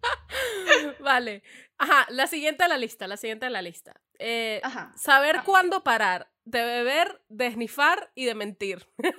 Vale. 1.00 1.42
Ajá, 1.78 2.06
la 2.10 2.28
siguiente 2.28 2.62
de 2.62 2.68
la 2.68 2.78
lista, 2.78 3.08
la 3.08 3.16
siguiente 3.16 3.46
de 3.46 3.50
la 3.50 3.60
lista. 3.60 4.00
Eh, 4.20 4.60
Ajá. 4.62 4.92
saber 4.96 5.42
cuándo 5.44 5.82
parar 5.82 6.30
de 6.44 6.62
beber, 6.62 7.20
de 7.28 7.46
esnifar 7.48 8.12
y 8.14 8.24
de 8.24 8.34
mentir. 8.34 8.88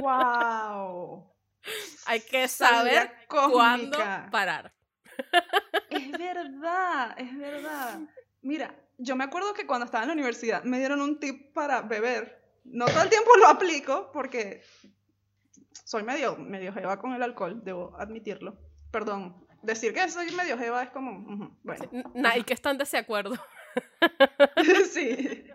Wow. 0.00 1.32
Hay 2.06 2.20
que 2.20 2.48
saber 2.48 3.10
cuándo 3.28 3.98
parar. 4.30 4.74
Es 5.90 6.10
verdad, 6.10 7.14
es 7.18 7.36
verdad. 7.36 8.00
Mira, 8.42 8.74
yo 8.98 9.16
me 9.16 9.24
acuerdo 9.24 9.54
que 9.54 9.66
cuando 9.66 9.86
estaba 9.86 10.04
en 10.04 10.08
la 10.08 10.14
universidad 10.14 10.62
me 10.64 10.78
dieron 10.78 11.00
un 11.00 11.18
tip 11.18 11.52
para 11.54 11.82
beber. 11.82 12.42
No 12.64 12.86
todo 12.86 13.02
el 13.02 13.08
tiempo 13.08 13.30
lo 13.36 13.48
aplico 13.48 14.10
porque 14.12 14.62
soy 15.84 16.02
medio, 16.02 16.36
medio 16.36 16.72
jeva 16.72 16.98
con 16.98 17.12
el 17.12 17.22
alcohol, 17.22 17.62
debo 17.64 17.94
admitirlo. 17.98 18.58
Perdón, 18.90 19.46
decir 19.62 19.92
que 19.92 20.08
soy 20.08 20.30
medio 20.32 20.56
jeva 20.58 20.82
es 20.82 20.90
como, 20.90 21.12
ujú, 21.32 21.56
bueno, 21.62 21.88
N- 21.92 22.04
Nike 22.14 22.54
está 22.54 22.70
en 22.70 22.78
desacuerdo. 22.78 23.36
sí. 24.92 25.50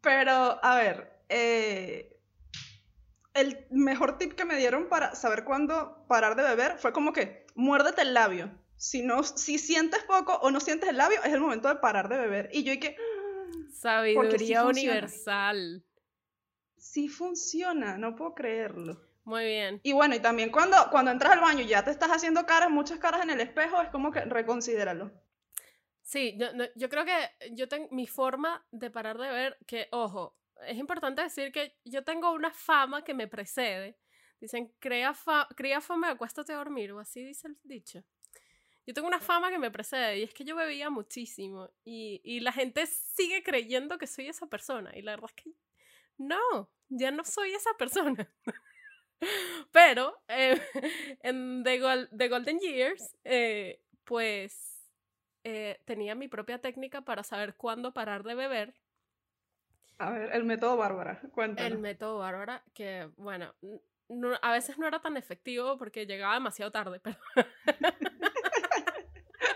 Pero, 0.00 0.58
a 0.64 0.76
ver, 0.76 1.12
eh, 1.28 2.16
el 3.34 3.66
mejor 3.70 4.18
tip 4.18 4.32
que 4.34 4.44
me 4.44 4.56
dieron 4.56 4.88
para 4.88 5.14
saber 5.14 5.44
cuándo 5.44 6.04
parar 6.08 6.36
de 6.36 6.42
beber 6.42 6.78
fue 6.78 6.92
como 6.92 7.12
que 7.12 7.46
muérdete 7.54 8.02
el 8.02 8.14
labio. 8.14 8.50
Si, 8.76 9.02
no, 9.02 9.22
si 9.24 9.58
sientes 9.58 10.02
poco 10.04 10.34
o 10.36 10.50
no 10.50 10.58
sientes 10.60 10.88
el 10.88 10.96
labio, 10.96 11.22
es 11.22 11.32
el 11.32 11.40
momento 11.40 11.68
de 11.68 11.76
parar 11.76 12.08
de 12.08 12.16
beber. 12.16 12.48
Y 12.52 12.62
yo 12.64 12.72
y 12.72 12.80
que, 12.80 12.96
Sabiduría 13.72 14.64
universal. 14.64 15.84
Sí 16.80 17.08
funciona, 17.08 17.96
no 17.98 18.16
puedo 18.16 18.34
creerlo. 18.34 19.00
Muy 19.24 19.44
bien. 19.44 19.80
Y 19.82 19.92
bueno, 19.92 20.14
y 20.14 20.20
también 20.20 20.50
cuando, 20.50 20.76
cuando 20.90 21.10
entras 21.10 21.32
al 21.32 21.40
baño 21.40 21.60
y 21.60 21.68
ya 21.68 21.84
te 21.84 21.90
estás 21.90 22.10
haciendo 22.10 22.46
caras, 22.46 22.70
muchas 22.70 22.98
caras 22.98 23.22
en 23.22 23.30
el 23.30 23.40
espejo, 23.40 23.80
es 23.80 23.90
como 23.90 24.10
que 24.10 24.20
reconsidéralo. 24.22 25.12
Sí, 26.02 26.36
yo, 26.38 26.48
yo 26.74 26.88
creo 26.88 27.04
que 27.04 27.52
yo 27.52 27.68
tengo 27.68 27.88
mi 27.92 28.06
forma 28.06 28.66
de 28.72 28.90
parar 28.90 29.18
de 29.18 29.28
beber, 29.28 29.58
que, 29.66 29.86
ojo, 29.92 30.36
es 30.66 30.76
importante 30.76 31.22
decir 31.22 31.52
que 31.52 31.76
yo 31.84 32.02
tengo 32.02 32.32
una 32.32 32.50
fama 32.50 33.04
que 33.04 33.14
me 33.14 33.28
precede. 33.28 33.96
Dicen, 34.40 34.72
crea, 34.78 35.14
fa 35.14 35.46
cría 35.54 35.80
fama 35.80 36.08
y 36.08 36.10
acuéstate 36.12 36.52
a 36.52 36.56
dormir, 36.56 36.92
o 36.92 36.98
así 36.98 37.22
dice 37.22 37.48
el 37.48 37.58
dicho. 37.62 38.02
Yo 38.86 38.94
tengo 38.94 39.06
una 39.06 39.20
fama 39.20 39.50
que 39.50 39.58
me 39.58 39.70
precede 39.70 40.18
y 40.18 40.22
es 40.22 40.34
que 40.34 40.44
yo 40.44 40.56
bebía 40.56 40.90
muchísimo 40.90 41.70
y, 41.84 42.20
y 42.24 42.40
la 42.40 42.50
gente 42.50 42.86
sigue 42.86 43.42
creyendo 43.42 43.98
que 43.98 44.06
soy 44.06 44.26
esa 44.28 44.46
persona 44.46 44.90
y 44.96 45.02
la 45.02 45.12
verdad 45.12 45.30
es 45.36 45.44
que 45.44 45.50
no, 46.20 46.70
ya 46.88 47.10
no 47.10 47.24
soy 47.24 47.52
esa 47.54 47.70
persona. 47.78 48.30
Pero 49.72 50.22
eh, 50.28 50.60
en 51.22 51.62
The, 51.64 51.78
Gol- 51.80 52.08
The 52.16 52.28
Golden 52.28 52.58
Years, 52.60 53.16
eh, 53.24 53.80
pues 54.04 54.92
eh, 55.44 55.80
tenía 55.86 56.14
mi 56.14 56.28
propia 56.28 56.60
técnica 56.60 57.02
para 57.02 57.22
saber 57.22 57.54
cuándo 57.56 57.92
parar 57.92 58.22
de 58.22 58.34
beber. 58.34 58.74
A 59.98 60.10
ver, 60.10 60.30
el 60.34 60.44
método 60.44 60.76
Bárbara, 60.76 61.20
cuéntanos. 61.32 61.72
El 61.72 61.78
método 61.78 62.18
Bárbara, 62.18 62.62
que 62.74 63.10
bueno, 63.16 63.54
no- 64.08 64.38
a 64.42 64.52
veces 64.52 64.78
no 64.78 64.86
era 64.86 65.00
tan 65.00 65.16
efectivo 65.16 65.76
porque 65.78 66.06
llegaba 66.06 66.34
demasiado 66.34 66.70
tarde, 66.72 67.00
pero, 67.04 67.18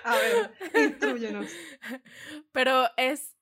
A 0.04 0.16
ver, 0.16 0.52
instruyenos. 0.74 1.50
pero 2.52 2.84
es, 2.98 3.34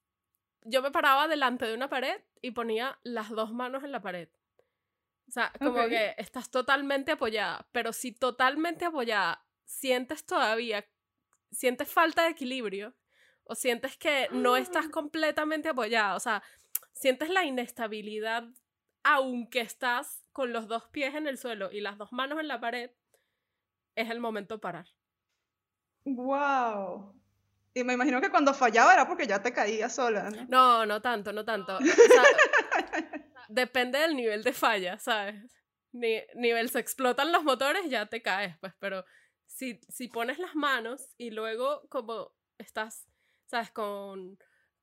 yo 0.64 0.80
me 0.82 0.92
paraba 0.92 1.26
delante 1.26 1.66
de 1.66 1.74
una 1.74 1.88
pared 1.88 2.20
y 2.42 2.50
ponía 2.50 2.98
las 3.02 3.30
dos 3.30 3.52
manos 3.52 3.84
en 3.84 3.92
la 3.92 4.02
pared. 4.02 4.28
O 5.28 5.30
sea, 5.30 5.52
como 5.58 5.88
que 5.88 6.14
estás 6.18 6.50
totalmente 6.50 7.12
apoyada, 7.12 7.66
pero 7.72 7.92
si 7.92 8.12
totalmente 8.12 8.84
apoyada 8.84 9.46
sientes 9.64 10.26
todavía, 10.26 10.86
sientes 11.50 11.90
falta 11.90 12.24
de 12.24 12.30
equilibrio 12.30 12.94
o 13.44 13.54
sientes 13.54 13.96
que 13.96 14.28
no 14.32 14.56
estás 14.56 14.88
completamente 14.88 15.70
apoyada, 15.70 16.16
o 16.16 16.20
sea, 16.20 16.42
sientes 16.92 17.30
la 17.30 17.44
inestabilidad 17.44 18.44
aunque 19.04 19.60
estás 19.60 20.24
con 20.32 20.52
los 20.52 20.68
dos 20.68 20.84
pies 20.88 21.14
en 21.14 21.26
el 21.26 21.38
suelo 21.38 21.70
y 21.72 21.80
las 21.80 21.98
dos 21.98 22.12
manos 22.12 22.38
en 22.38 22.48
la 22.48 22.60
pared, 22.60 22.90
es 23.94 24.10
el 24.10 24.20
momento 24.20 24.54
de 24.56 24.60
parar. 24.60 24.86
Wow. 26.04 27.14
Y 27.74 27.84
me 27.84 27.94
imagino 27.94 28.20
que 28.20 28.30
cuando 28.30 28.52
fallaba 28.52 28.92
era 28.92 29.06
porque 29.08 29.26
ya 29.26 29.42
te 29.42 29.52
caías 29.52 29.94
sola, 29.94 30.30
¿no? 30.30 30.46
No, 30.48 30.86
no 30.86 31.00
tanto, 31.00 31.32
no 31.32 31.44
tanto. 31.44 31.76
O 31.76 31.80
sea, 31.80 32.22
depende 33.48 33.98
del 33.98 34.14
nivel 34.16 34.42
de 34.42 34.52
falla, 34.52 34.98
¿sabes? 34.98 35.50
Ni- 35.92 36.22
nivel 36.34 36.68
se 36.70 36.78
explotan 36.80 37.32
los 37.32 37.44
motores, 37.44 37.88
ya 37.88 38.06
te 38.06 38.22
caes, 38.22 38.56
pues, 38.58 38.74
pero 38.78 39.04
si, 39.46 39.80
si 39.88 40.08
pones 40.08 40.38
las 40.38 40.54
manos 40.54 41.14
y 41.18 41.30
luego 41.30 41.86
como 41.88 42.34
estás, 42.58 43.06
¿sabes? 43.46 43.70
Con, 43.70 44.38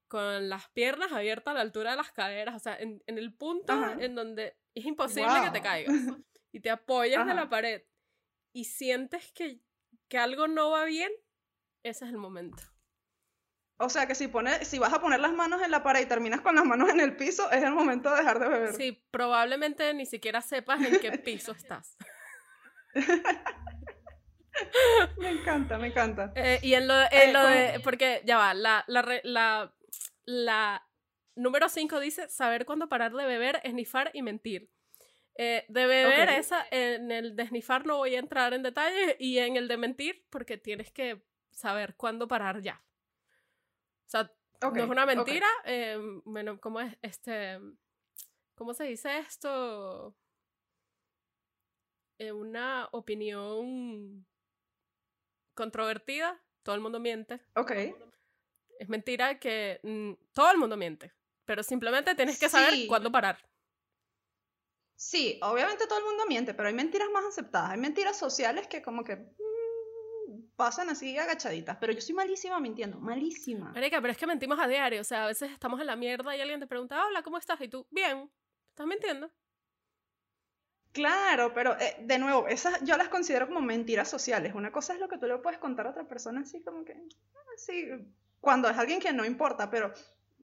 con 0.08 0.50
las 0.50 0.68
piernas 0.70 1.12
abiertas 1.12 1.52
a 1.52 1.56
la 1.56 1.62
altura 1.62 1.92
de 1.92 1.98
las 1.98 2.12
caderas, 2.12 2.56
o 2.56 2.60
sea, 2.60 2.76
en, 2.76 3.04
en 3.08 3.18
el 3.18 3.34
punto 3.36 3.74
Ajá. 3.74 3.98
en 4.00 4.16
donde 4.16 4.58
es 4.74 4.86
imposible 4.86 5.30
que 5.44 5.52
te 5.52 5.62
caigas 5.62 5.96
y 6.52 6.60
te 6.60 6.70
apoyas 6.72 7.26
de 7.28 7.34
la 7.36 7.50
pared 7.50 7.84
y 8.52 8.66
sientes 8.66 9.32
que, 9.34 9.62
que 10.08 10.18
algo 10.18 10.48
no 10.48 10.72
va 10.72 10.86
bien, 10.86 11.12
ese 11.84 12.06
es 12.06 12.12
el 12.12 12.18
momento. 12.18 12.64
O 13.82 13.88
sea 13.90 14.08
que 14.08 14.14
si, 14.14 14.28
pones, 14.28 14.68
si 14.68 14.78
vas 14.78 14.92
a 14.92 15.00
poner 15.00 15.22
las 15.22 15.32
manos 15.32 15.62
en 15.62 15.72
la 15.72 15.82
pared 15.82 16.02
y 16.02 16.06
terminas 16.06 16.42
con 16.42 16.54
las 16.54 16.66
manos 16.66 16.90
en 16.90 17.00
el 17.00 17.16
piso, 17.16 17.50
es 17.50 17.64
el 17.64 17.72
momento 17.72 18.12
de 18.12 18.18
dejar 18.18 18.40
de 18.40 18.50
beber. 18.50 18.74
Sí, 18.74 19.02
probablemente 19.10 19.94
ni 19.94 20.06
siquiera 20.06 20.42
sepas 20.42 20.82
en 20.82 21.00
qué 21.00 21.14
piso 21.14 21.52
estás. 21.58 21.96
Me 25.18 25.30
encanta, 25.30 25.78
me 25.78 25.88
encanta. 25.88 26.34
Eh, 26.36 26.60
y 26.62 26.74
en 26.74 26.90
lo, 26.90 26.94
en 27.00 27.08
Eh, 27.12 27.32
lo 27.32 27.44
de. 27.44 27.80
Porque 27.82 28.22
ya 28.26 28.38
va, 28.38 28.54
la, 28.54 28.84
la, 28.88 29.22
la, 29.24 29.74
la 30.26 30.86
número 31.36 31.70
5 31.70 32.02
dice: 32.02 32.28
saber 32.28 32.66
cuándo 32.66 32.90
parar 32.90 33.14
de 33.14 33.26
beber, 33.26 33.62
esnifar 33.64 34.12
y 34.14 34.24
mentir. 34.24 34.70
Eh, 35.36 35.64
de 35.70 35.86
beber, 35.86 36.28
esa, 36.28 36.66
en 36.70 37.12
el 37.14 37.38
de 37.38 37.48
no 37.86 37.96
voy 37.96 38.16
a 38.16 38.20
entrar 38.20 38.54
en 38.54 38.62
detalle 38.62 39.16
y 39.20 39.38
en 39.38 39.56
el 39.56 39.70
de 39.70 39.78
mentir, 39.78 40.26
porque 40.30 40.58
tienes 40.58 40.92
que 40.92 41.24
saber 41.50 41.96
cuándo 41.96 42.28
parar 42.28 42.62
ya. 42.62 42.84
O 44.10 44.12
sea, 44.12 44.32
no 44.62 44.84
es 44.84 44.90
una 44.90 45.06
mentira, 45.06 45.48
eh, 45.66 45.98
bueno, 46.26 46.60
¿cómo 46.60 46.82
es? 46.82 46.98
Este, 47.04 47.60
¿cómo 48.56 48.74
se 48.74 48.86
dice 48.86 49.20
esto? 49.20 50.16
Eh, 52.18 52.32
una 52.32 52.90
opinión 52.92 54.26
controvertida, 55.54 56.42
todo 56.64 56.74
el 56.74 56.82
mundo 56.82 57.00
miente. 57.00 57.40
Ok. 57.56 57.72
Es 58.80 58.90
mentira 58.90 59.40
que 59.40 59.80
mm, 59.84 60.14
todo 60.34 60.50
el 60.52 60.58
mundo 60.58 60.76
miente, 60.76 61.14
pero 61.46 61.62
simplemente 61.62 62.16
tienes 62.16 62.40
que 62.40 62.50
saber 62.50 62.72
Sí. 62.74 62.88
cuándo 62.88 63.12
parar. 63.12 63.38
Sí, 64.96 65.40
obviamente 65.44 65.86
todo 65.86 66.00
el 66.00 66.06
mundo 66.06 66.26
miente, 66.26 66.56
pero 66.56 66.68
hay 66.68 66.74
mentiras 66.74 67.10
más 67.14 67.26
aceptadas. 67.26 67.72
Hay 67.72 67.78
mentiras 67.78 68.18
sociales 68.18 68.68
que 68.68 68.82
como 68.82 69.04
que 69.04 69.16
mm, 69.18 69.30
pasan 70.60 70.90
así 70.90 71.18
agachaditas. 71.18 71.78
Pero 71.78 71.94
yo 71.94 72.02
soy 72.02 72.14
malísima 72.14 72.60
mintiendo, 72.60 73.00
malísima. 73.00 73.72
Marica, 73.72 74.02
pero 74.02 74.12
es 74.12 74.18
que 74.18 74.28
mentimos 74.28 74.60
a 74.60 74.68
diario, 74.68 75.00
o 75.00 75.06
sea, 75.06 75.24
a 75.24 75.28
veces 75.28 75.50
estamos 75.52 75.80
en 75.80 75.88
la 75.88 75.96
mierda 75.96 76.36
y 76.36 76.42
alguien 76.42 76.60
te 76.60 76.68
pregunta, 76.68 77.02
hola, 77.06 77.24
¿cómo 77.24 77.38
estás? 77.38 77.62
Y 77.62 77.70
tú, 77.70 77.88
bien, 77.90 78.30
¿estás 78.72 78.86
mintiendo? 78.86 79.32
Claro, 80.92 81.54
pero 81.54 81.80
eh, 81.80 81.96
de 82.02 82.20
nuevo, 82.20 82.46
esas 82.50 82.84
yo 82.84 82.98
las 82.98 83.08
considero 83.08 83.48
como 83.48 83.62
mentiras 83.62 84.10
sociales. 84.10 84.54
Una 84.54 84.70
cosa 84.70 84.94
es 84.94 85.00
lo 85.00 85.08
que 85.08 85.18
tú 85.18 85.28
le 85.28 85.38
puedes 85.38 85.60
contar 85.60 85.88
a 85.88 85.92
otra 85.92 86.06
persona 86.10 86.42
así 86.42 86.62
como 86.62 86.84
que, 86.84 86.92
ah, 86.92 87.52
sí, 87.56 87.88
cuando 88.42 88.70
es 88.70 88.78
alguien 88.78 89.00
que 89.00 89.14
no 89.14 89.24
importa, 89.24 89.70
pero, 89.70 89.94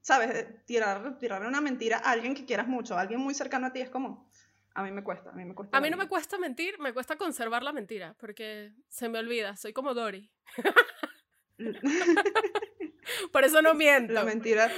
¿sabes? 0.01 0.31
Eh, 0.31 0.63
Tirar, 0.65 1.19
tirarle 1.19 1.47
una 1.47 1.61
mentira 1.61 2.01
a 2.03 2.09
alguien 2.09 2.33
que 2.33 2.43
quieras 2.43 2.67
mucho, 2.67 2.97
a 2.97 3.01
alguien 3.01 3.19
muy 3.19 3.35
cercano 3.35 3.67
a 3.67 3.71
ti 3.71 3.81
es 3.81 3.91
como, 3.91 4.27
a 4.77 4.83
mí 4.83 4.91
me 4.91 5.03
cuesta, 5.03 5.31
a 5.31 5.33
mí 5.33 5.43
me 5.43 5.55
cuesta. 5.55 5.75
A 5.75 5.81
mí 5.81 5.89
no 5.89 5.97
me 5.97 6.07
cuesta 6.07 6.37
mentir, 6.37 6.77
me 6.77 6.93
cuesta 6.93 7.15
conservar 7.17 7.63
la 7.63 7.73
mentira, 7.73 8.15
porque 8.19 8.73
se 8.87 9.09
me 9.09 9.17
olvida, 9.17 9.55
soy 9.57 9.73
como 9.73 9.95
Dory. 9.95 10.31
Por 13.31 13.43
eso 13.43 13.61
no 13.63 13.73
miento. 13.73 14.13
La 14.13 14.23
mentira, 14.23 14.71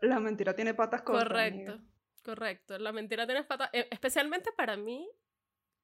la 0.00 0.20
mentira 0.20 0.54
tiene 0.54 0.72
patas 0.72 1.02
cortas. 1.02 1.24
correcto, 1.28 1.72
amiga. 1.72 1.84
correcto. 2.24 2.78
La 2.78 2.92
mentira 2.92 3.26
tiene 3.26 3.44
patas, 3.44 3.68
eh, 3.74 3.88
especialmente 3.90 4.52
para 4.52 4.76
mí, 4.78 5.06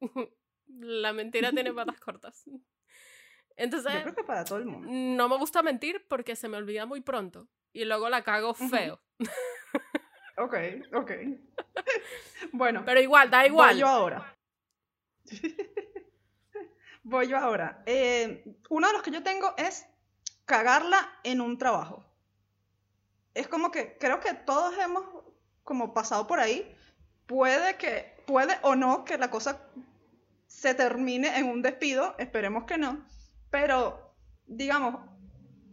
la 0.68 1.12
mentira 1.12 1.50
tiene 1.52 1.72
patas 1.72 2.00
cortas. 2.04 2.44
Entonces, 3.56 3.92
Yo 3.92 4.02
creo 4.02 4.14
que 4.14 4.24
para 4.24 4.44
todo 4.44 4.58
el 4.58 4.64
mundo. 4.66 4.88
no 4.90 5.28
me 5.28 5.36
gusta 5.36 5.62
mentir 5.62 6.06
porque 6.08 6.36
se 6.36 6.48
me 6.48 6.56
olvida 6.56 6.86
muy 6.86 7.00
pronto 7.02 7.48
y 7.72 7.84
luego 7.84 8.08
la 8.08 8.22
cago 8.22 8.54
feo. 8.54 9.00
Ok, 10.38 10.54
ok. 10.94 11.10
bueno, 12.52 12.82
Pero 12.84 13.00
igual, 13.00 13.30
da 13.30 13.46
igual. 13.46 13.70
voy 13.70 13.80
yo 13.80 13.86
ahora. 13.88 14.36
voy 17.02 17.28
yo 17.28 17.36
ahora. 17.36 17.82
Eh, 17.86 18.44
uno 18.70 18.86
de 18.86 18.92
los 18.92 19.02
que 19.02 19.10
yo 19.10 19.22
tengo 19.22 19.54
es 19.56 19.86
cagarla 20.44 21.20
en 21.24 21.40
un 21.40 21.58
trabajo. 21.58 22.04
Es 23.34 23.48
como 23.48 23.70
que 23.70 23.98
creo 23.98 24.20
que 24.20 24.34
todos 24.34 24.76
hemos 24.78 25.04
como 25.64 25.92
pasado 25.92 26.26
por 26.26 26.40
ahí. 26.40 26.74
Puede 27.26 27.76
que, 27.76 28.22
puede 28.26 28.58
o 28.62 28.74
no 28.74 29.04
que 29.04 29.18
la 29.18 29.30
cosa 29.30 29.68
se 30.46 30.74
termine 30.74 31.38
en 31.38 31.46
un 31.46 31.62
despido, 31.62 32.16
esperemos 32.18 32.64
que 32.64 32.78
no, 32.78 33.06
pero 33.50 34.14
digamos, 34.46 34.96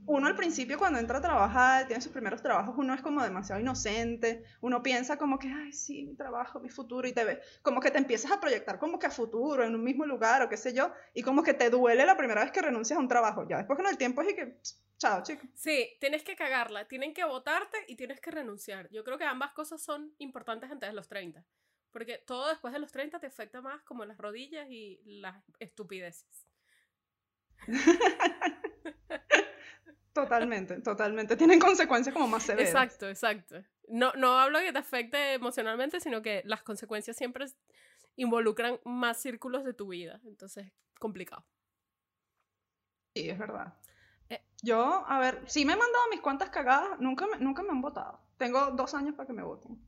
uno 0.07 0.27
al 0.27 0.35
principio 0.35 0.77
cuando 0.77 0.99
entra 0.99 1.17
a 1.17 1.21
trabajar, 1.21 1.87
tiene 1.87 2.01
sus 2.01 2.11
primeros 2.11 2.41
trabajos, 2.41 2.75
uno 2.77 2.93
es 2.93 3.01
como 3.01 3.23
demasiado 3.23 3.61
inocente, 3.61 4.43
uno 4.61 4.83
piensa 4.83 5.17
como 5.17 5.39
que, 5.39 5.47
ay, 5.47 5.71
sí, 5.73 6.03
mi 6.03 6.15
trabajo, 6.15 6.59
mi 6.59 6.69
futuro, 6.69 7.07
y 7.07 7.13
te 7.13 7.23
ve, 7.23 7.41
como 7.61 7.79
que 7.79 7.91
te 7.91 7.97
empiezas 7.97 8.31
a 8.31 8.39
proyectar 8.39 8.79
como 8.79 8.99
que 8.99 9.07
a 9.07 9.11
futuro, 9.11 9.63
en 9.63 9.75
un 9.75 9.83
mismo 9.83 10.05
lugar 10.05 10.41
o 10.41 10.49
qué 10.49 10.57
sé 10.57 10.73
yo, 10.73 10.91
y 11.13 11.23
como 11.23 11.43
que 11.43 11.53
te 11.53 11.69
duele 11.69 12.05
la 12.05 12.17
primera 12.17 12.41
vez 12.43 12.51
que 12.51 12.61
renuncias 12.61 12.97
a 12.97 13.01
un 13.01 13.07
trabajo, 13.07 13.47
ya 13.47 13.57
después 13.57 13.77
con 13.77 13.87
el 13.87 13.97
tiempo 13.97 14.21
es 14.21 14.31
y 14.31 14.35
que, 14.35 14.59
chao, 14.97 15.23
chico. 15.23 15.47
Sí, 15.53 15.97
tienes 15.99 16.23
que 16.23 16.35
cagarla, 16.35 16.87
tienen 16.87 17.13
que 17.13 17.23
votarte 17.23 17.77
y 17.87 17.95
tienes 17.95 18.19
que 18.19 18.31
renunciar. 18.31 18.89
Yo 18.91 19.03
creo 19.03 19.17
que 19.17 19.25
ambas 19.25 19.53
cosas 19.53 19.81
son 19.81 20.13
importantes 20.19 20.71
antes 20.71 20.89
de 20.89 20.95
los 20.95 21.07
30. 21.07 21.43
Porque 21.91 22.17
todo 22.17 22.49
después 22.49 22.73
de 22.73 22.79
los 22.79 22.91
30 22.91 23.19
te 23.19 23.27
afecta 23.27 23.61
más 23.61 23.81
como 23.83 24.03
las 24.03 24.17
rodillas 24.17 24.67
y 24.69 24.99
las 25.05 25.41
estupideces. 25.59 26.45
Totalmente, 30.15 30.79
totalmente, 30.79 31.35
tienen 31.35 31.59
consecuencias 31.59 32.13
como 32.13 32.25
más 32.25 32.43
severas. 32.43 32.69
Exacto, 32.69 33.09
exacto. 33.09 33.61
No, 33.89 34.13
no 34.13 34.39
hablo 34.39 34.59
que 34.59 34.71
te 34.71 34.79
afecte 34.79 35.33
emocionalmente, 35.33 35.99
sino 35.99 36.21
que 36.21 36.41
las 36.45 36.63
consecuencias 36.63 37.17
siempre 37.17 37.47
involucran 38.15 38.79
más 38.85 39.21
círculos 39.21 39.65
de 39.65 39.73
tu 39.73 39.89
vida. 39.89 40.21
Entonces, 40.23 40.71
complicado. 40.99 41.45
Sí, 43.13 43.29
es 43.29 43.37
verdad. 43.37 43.77
Eh. 44.29 44.41
Yo, 44.63 45.03
a 45.05 45.19
ver, 45.19 45.43
sí 45.47 45.65
me 45.65 45.73
he 45.73 45.75
mandado 45.75 46.05
mis 46.09 46.21
cuantas 46.21 46.49
cagadas, 46.49 46.97
nunca 47.01 47.27
me, 47.27 47.37
nunca 47.39 47.61
me 47.61 47.71
han 47.71 47.81
votado. 47.81 48.21
Tengo 48.37 48.71
dos 48.71 48.93
años 48.93 49.15
para 49.15 49.27
que 49.27 49.33
me 49.33 49.43
voten. 49.43 49.85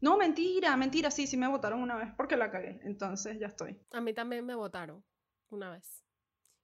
No, 0.00 0.16
mentira, 0.16 0.76
mentira, 0.76 1.12
sí, 1.12 1.28
sí 1.28 1.36
me 1.36 1.46
votaron 1.46 1.80
una 1.80 1.94
vez 1.94 2.12
porque 2.16 2.36
la 2.36 2.50
cagué. 2.50 2.80
Entonces 2.82 3.38
ya 3.38 3.46
estoy. 3.46 3.80
A 3.92 4.00
mí 4.00 4.12
también 4.12 4.44
me 4.44 4.56
votaron 4.56 5.04
una 5.50 5.70
vez. 5.70 6.04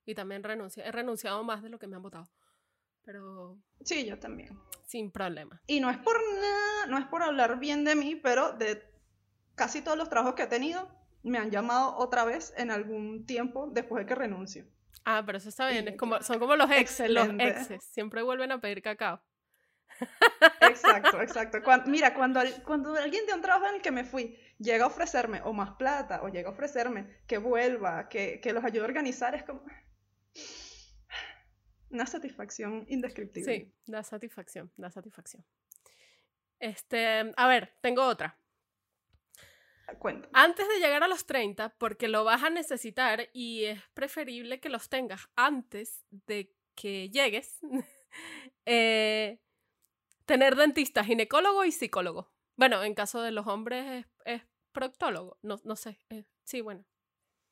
Y 0.05 0.17
también 0.17 0.43
renuncié. 0.43 0.85
He 0.85 0.91
renunciado 0.91 1.45
más 1.45 1.63
de 1.63 1.69
lo 1.69 1.79
que 1.79 1.87
me 1.87 1.95
han 1.95 2.03
votado. 2.03 2.29
Pero 3.11 3.59
Sí, 3.85 4.07
yo 4.07 4.21
también. 4.21 4.57
sin 4.87 5.11
problema. 5.11 5.61
Y 5.67 5.81
no 5.81 5.91
es 5.91 5.99
por 5.99 6.17
nada, 6.41 6.87
no 6.87 6.97
es 6.97 7.07
por 7.07 7.25
hablar 7.25 7.59
bien 7.59 7.85
de 7.85 7.97
mí, 7.97 8.15
pero 8.15 8.53
de 8.53 8.83
casi 9.57 9.83
todos 9.83 9.99
los 9.99 10.09
trabajos 10.09 10.35
que 10.37 10.45
he 10.45 10.47
tenido, 10.47 10.89
me 11.25 11.39
han 11.39 11.51
llamado 11.51 11.97
otra 11.97 12.25
vez 12.25 12.55
en 12.57 12.71
algún 12.71 13.27
tiempo 13.27 13.69
después 13.73 14.05
de 14.05 14.07
que 14.09 14.15
renuncio. 14.15 14.65
Ah, 15.05 15.25
pero 15.27 15.39
eso 15.39 15.49
está 15.49 15.69
bien. 15.69 15.89
Es 15.89 15.97
como, 15.97 16.23
son 16.23 16.39
como 16.39 16.55
los 16.55 16.71
ex, 16.71 17.01
los 17.01 17.25
Excelente. 17.27 17.49
exes. 17.49 17.83
Siempre 17.85 18.23
vuelven 18.23 18.53
a 18.53 18.61
pedir 18.61 18.81
cacao. 18.81 19.21
Exacto, 20.61 21.21
exacto. 21.23 21.59
Mira, 21.87 22.15
cuando, 22.15 22.41
cuando 22.65 22.95
alguien 22.95 23.27
de 23.27 23.35
un 23.35 23.43
trabajo 23.43 23.67
en 23.69 23.75
el 23.77 23.83
que 23.83 23.91
me 23.91 24.05
fui 24.05 24.39
llega 24.59 24.85
a 24.85 24.89
ofrecerme 24.89 25.41
o 25.43 25.53
más 25.53 25.73
plata 25.73 26.23
o 26.23 26.29
llega 26.29 26.49
a 26.49 26.53
ofrecerme 26.53 27.09
que 27.27 27.39
vuelva, 27.39 28.09
que, 28.09 28.41
que 28.41 28.53
los 28.53 28.63
ayude 28.65 28.83
a 28.83 28.85
organizar, 28.85 29.35
es 29.35 29.43
como 29.43 29.63
una 31.91 32.07
satisfacción 32.07 32.87
indescriptible. 32.89 33.55
Sí, 33.55 33.73
da 33.87 34.03
satisfacción, 34.03 34.73
da 34.77 34.91
satisfacción. 34.91 35.45
Este, 36.59 37.33
a 37.37 37.47
ver, 37.49 37.75
tengo 37.81 38.07
otra. 38.07 38.37
Cuenta. 39.99 40.29
Antes 40.33 40.69
de 40.69 40.79
llegar 40.79 41.03
a 41.03 41.09
los 41.09 41.27
30, 41.27 41.71
porque 41.77 42.07
lo 42.07 42.23
vas 42.23 42.45
a 42.45 42.51
necesitar 42.51 43.29
y 43.33 43.65
es 43.65 43.83
preferible 43.93 44.61
que 44.61 44.69
los 44.69 44.89
tengas 44.89 45.29
antes 45.35 46.05
de 46.11 46.55
que 46.77 47.11
llegues, 47.11 47.59
eh, 48.67 49.41
tener 50.27 50.55
dentista, 50.55 51.03
ginecólogo 51.03 51.65
y 51.65 51.73
psicólogo. 51.73 52.31
Bueno, 52.55 52.85
en 52.85 52.95
caso 52.95 53.21
de 53.21 53.33
los 53.33 53.49
hombres 53.49 54.05
es, 54.05 54.07
es 54.37 54.43
proctólogo, 54.71 55.39
no, 55.43 55.61
no 55.65 55.75
sé. 55.75 55.99
eh, 56.11 56.25
sí, 56.45 56.61
bueno. 56.61 56.85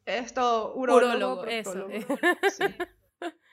Esto, 0.07 0.75
urólogo, 0.77 1.09
Urólogo, 1.43 1.45
eso. 1.47 1.73
proctólogo. 1.73 2.19
Sí. 2.51 2.65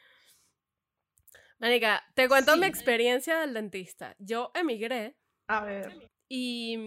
Manica, 1.59 2.03
te 2.13 2.27
cuento 2.27 2.57
mi 2.57 2.65
experiencia 2.65 3.39
del 3.39 3.53
dentista. 3.53 4.15
Yo 4.19 4.51
emigré 4.53 5.15
A 5.47 5.61
ver, 5.63 6.09
Y, 6.27 6.77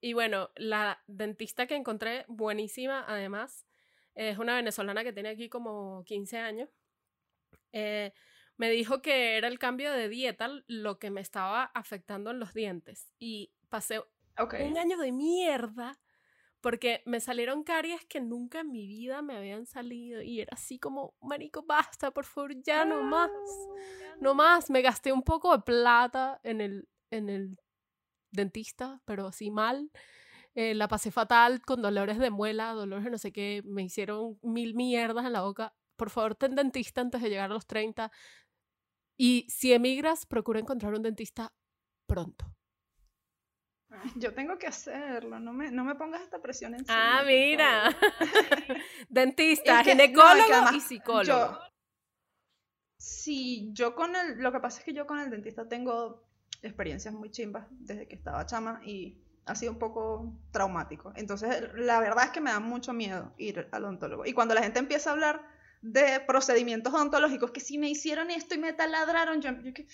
y 0.00 0.12
bueno, 0.12 0.50
la 0.56 1.02
dentista 1.06 1.66
que 1.66 1.76
encontré, 1.76 2.24
buenísima 2.28 3.04
además, 3.06 3.66
es 4.14 4.38
una 4.38 4.56
venezolana 4.56 5.04
que 5.04 5.12
tiene 5.12 5.30
aquí 5.30 5.48
como 5.48 6.04
15 6.04 6.38
años. 6.38 6.68
eh, 7.72 8.12
me 8.56 8.68
dijo 8.68 9.00
que 9.00 9.38
era 9.38 9.48
el 9.48 9.58
cambio 9.58 9.90
de 9.90 10.10
dieta 10.10 10.50
lo 10.66 10.98
que 10.98 11.10
me 11.10 11.22
estaba 11.22 11.64
afectando 11.72 12.30
en 12.30 12.40
los 12.40 12.52
dientes. 12.52 13.10
Y 13.18 13.52
pasé 13.70 14.02
un 14.66 14.76
año 14.76 14.98
de 14.98 15.12
mierda 15.12 15.98
porque 16.60 17.02
me 17.06 17.20
salieron 17.20 17.62
caries 17.64 18.04
que 18.04 18.20
nunca 18.20 18.60
en 18.60 18.70
mi 18.70 18.86
vida 18.86 19.22
me 19.22 19.36
habían 19.36 19.66
salido. 19.66 20.20
Y 20.22 20.40
era 20.40 20.54
así 20.54 20.78
como, 20.78 21.14
marico, 21.20 21.62
basta, 21.62 22.10
por 22.10 22.24
favor, 22.24 22.54
ya 22.62 22.84
no 22.84 23.02
más. 23.02 23.30
No 24.20 24.34
más, 24.34 24.70
me 24.70 24.82
gasté 24.82 25.12
un 25.12 25.22
poco 25.22 25.56
de 25.56 25.62
plata 25.62 26.40
en 26.42 26.60
el, 26.60 26.88
en 27.10 27.28
el 27.28 27.58
dentista, 28.30 29.00
pero 29.04 29.26
así 29.28 29.50
mal. 29.50 29.90
Eh, 30.54 30.74
la 30.74 30.88
pasé 30.88 31.10
fatal 31.10 31.62
con 31.62 31.80
dolores 31.80 32.18
de 32.18 32.30
muela, 32.30 32.72
dolores 32.72 33.04
de 33.04 33.10
no 33.10 33.18
sé 33.18 33.32
qué. 33.32 33.62
Me 33.64 33.82
hicieron 33.82 34.38
mil 34.42 34.74
mierdas 34.74 35.24
en 35.24 35.32
la 35.32 35.42
boca. 35.42 35.74
Por 35.96 36.10
favor, 36.10 36.34
ten 36.34 36.54
dentista 36.54 37.00
antes 37.00 37.22
de 37.22 37.30
llegar 37.30 37.50
a 37.50 37.54
los 37.54 37.66
30. 37.66 38.10
Y 39.16 39.46
si 39.48 39.72
emigras, 39.72 40.26
procura 40.26 40.60
encontrar 40.60 40.94
un 40.94 41.02
dentista 41.02 41.52
pronto. 42.06 42.46
Ay, 43.90 44.12
Yo 44.16 44.32
tengo 44.34 44.56
que 44.58 44.66
hacerlo, 44.66 45.40
no 45.40 45.52
me, 45.52 45.70
no 45.70 45.84
me 45.84 45.94
pongas 45.96 46.22
esta 46.22 46.40
presión 46.40 46.74
encima. 46.74 47.18
Ah, 47.20 47.22
mira. 47.26 47.96
Dentista, 49.08 49.82
que- 49.82 49.94
no, 49.94 50.02
ginecólogo 50.02 50.52
además 50.54 50.74
y 50.74 50.80
psicólogo. 50.80 51.22
Yo, 51.24 51.58
sí, 52.96 53.70
yo 53.72 53.94
con 53.94 54.14
el, 54.14 54.38
lo 54.38 54.52
que 54.52 54.60
pasa 54.60 54.78
es 54.78 54.84
que 54.84 54.92
yo 54.92 55.06
con 55.06 55.18
el 55.18 55.30
dentista 55.30 55.68
tengo 55.68 56.22
experiencias 56.62 57.14
muy 57.14 57.30
chimbas 57.30 57.66
desde 57.70 58.06
que 58.06 58.14
estaba 58.14 58.44
chama 58.46 58.80
y 58.84 59.18
ha 59.46 59.54
sido 59.54 59.72
un 59.72 59.78
poco 59.78 60.32
traumático. 60.52 61.12
Entonces, 61.16 61.70
la 61.74 61.98
verdad 62.00 62.26
es 62.26 62.30
que 62.30 62.40
me 62.40 62.50
da 62.50 62.60
mucho 62.60 62.92
miedo 62.92 63.32
ir 63.38 63.68
al 63.72 63.84
odontólogo. 63.84 64.26
Y 64.26 64.32
cuando 64.32 64.54
la 64.54 64.62
gente 64.62 64.78
empieza 64.78 65.10
a 65.10 65.12
hablar 65.14 65.42
de 65.82 66.20
procedimientos 66.20 66.92
odontológicos, 66.92 67.50
que 67.50 67.60
si 67.60 67.78
me 67.78 67.88
hicieron 67.88 68.30
esto 68.30 68.54
y 68.54 68.58
me 68.58 68.74
taladraron, 68.74 69.40
yo, 69.40 69.50
yo 69.62 69.72
que, 69.72 69.84
no, 69.84 69.88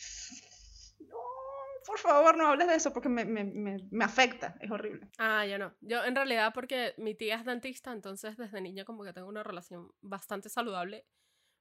por 1.86 1.98
favor, 1.98 2.36
no 2.36 2.48
hables 2.48 2.68
de 2.68 2.74
eso 2.74 2.92
porque 2.92 3.08
me, 3.08 3.24
me, 3.24 3.44
me, 3.44 3.78
me 3.90 4.04
afecta, 4.04 4.56
es 4.60 4.70
horrible. 4.70 5.08
Ah, 5.18 5.46
yo 5.46 5.58
no. 5.58 5.74
Yo 5.80 6.04
en 6.04 6.14
realidad 6.14 6.52
porque 6.54 6.94
mi 6.98 7.14
tía 7.14 7.36
es 7.36 7.44
dentista, 7.44 7.92
entonces 7.92 8.36
desde 8.36 8.60
niña 8.60 8.84
como 8.84 9.04
que 9.04 9.12
tengo 9.12 9.28
una 9.28 9.42
relación 9.42 9.90
bastante 10.00 10.48
saludable. 10.48 11.06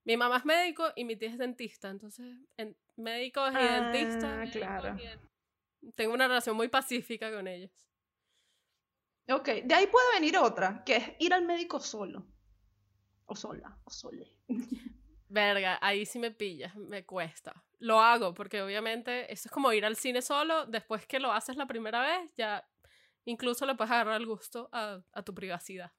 Mi 0.04 0.18
mamá 0.18 0.38
es 0.38 0.46
médico 0.46 0.92
y 0.96 1.06
mi 1.06 1.16
tía 1.16 1.30
es 1.30 1.38
dentista, 1.38 1.90
entonces 1.90 2.38
en 2.58 2.78
médicos 2.96 3.52
y 3.52 3.56
Ah, 3.56 3.82
dentistas 3.82 4.50
claro. 4.52 4.98
tengo 5.96 6.14
una 6.14 6.28
relación 6.28 6.56
muy 6.56 6.68
pacífica 6.68 7.32
con 7.32 7.48
ellos. 7.48 7.72
Ok, 9.28 9.48
de 9.64 9.74
ahí 9.74 9.88
puede 9.88 10.14
venir 10.14 10.38
otra, 10.38 10.84
que 10.86 10.96
es 10.98 11.12
ir 11.20 11.34
al 11.34 11.44
médico 11.46 11.80
solo. 11.80 12.28
O 13.26 13.36
sola, 13.36 13.76
o 13.84 13.90
sole. 13.90 14.32
Verga, 15.30 15.80
ahí 15.82 16.06
sí 16.06 16.20
me 16.20 16.30
pillas, 16.30 16.76
me 16.76 17.04
cuesta. 17.06 17.64
Lo 17.86 18.00
hago 18.02 18.34
porque 18.34 18.63
obviamente 18.63 19.32
eso 19.32 19.48
es 19.48 19.52
como 19.52 19.71
ir 19.71 19.86
al 19.86 19.95
cine 19.95 20.24
solo, 20.24 20.65
después 20.65 21.06
que 21.06 21.19
lo 21.19 21.32
haces 21.32 21.56
la 21.56 21.67
primera 21.67 22.02
vez, 22.02 22.32
ya 22.36 22.67
incluso 23.26 23.65
le 23.67 23.76
puedes 23.76 23.91
agarrar 23.91 24.19
el 24.19 24.26
gusto 24.26 24.69
a, 24.71 25.00
a 25.13 25.21
tu 25.21 25.36
privacidad. 25.36 25.91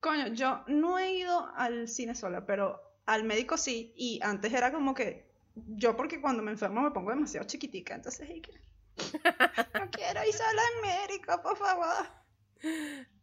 Coño, 0.00 0.26
yo 0.28 0.62
no 0.66 0.98
he 0.98 1.14
ido 1.14 1.50
al 1.56 1.88
cine 1.88 2.14
sola, 2.14 2.44
pero 2.44 2.80
al 3.06 3.24
médico 3.24 3.56
sí. 3.56 3.94
Y 3.96 4.20
antes 4.22 4.52
era 4.52 4.70
como 4.70 4.94
que 4.94 5.30
yo 5.54 5.96
porque 5.96 6.20
cuando 6.20 6.42
me 6.42 6.50
enfermo 6.50 6.82
me 6.82 6.90
pongo 6.90 7.10
demasiado 7.10 7.46
chiquitica, 7.46 7.94
entonces 7.94 8.28
que- 8.42 8.60
no 9.78 9.90
quiero 9.90 10.22
ir 10.26 10.34
sola 10.34 10.62
al 10.74 10.82
médico, 11.08 11.40
por 11.42 11.56
favor. 11.56 12.06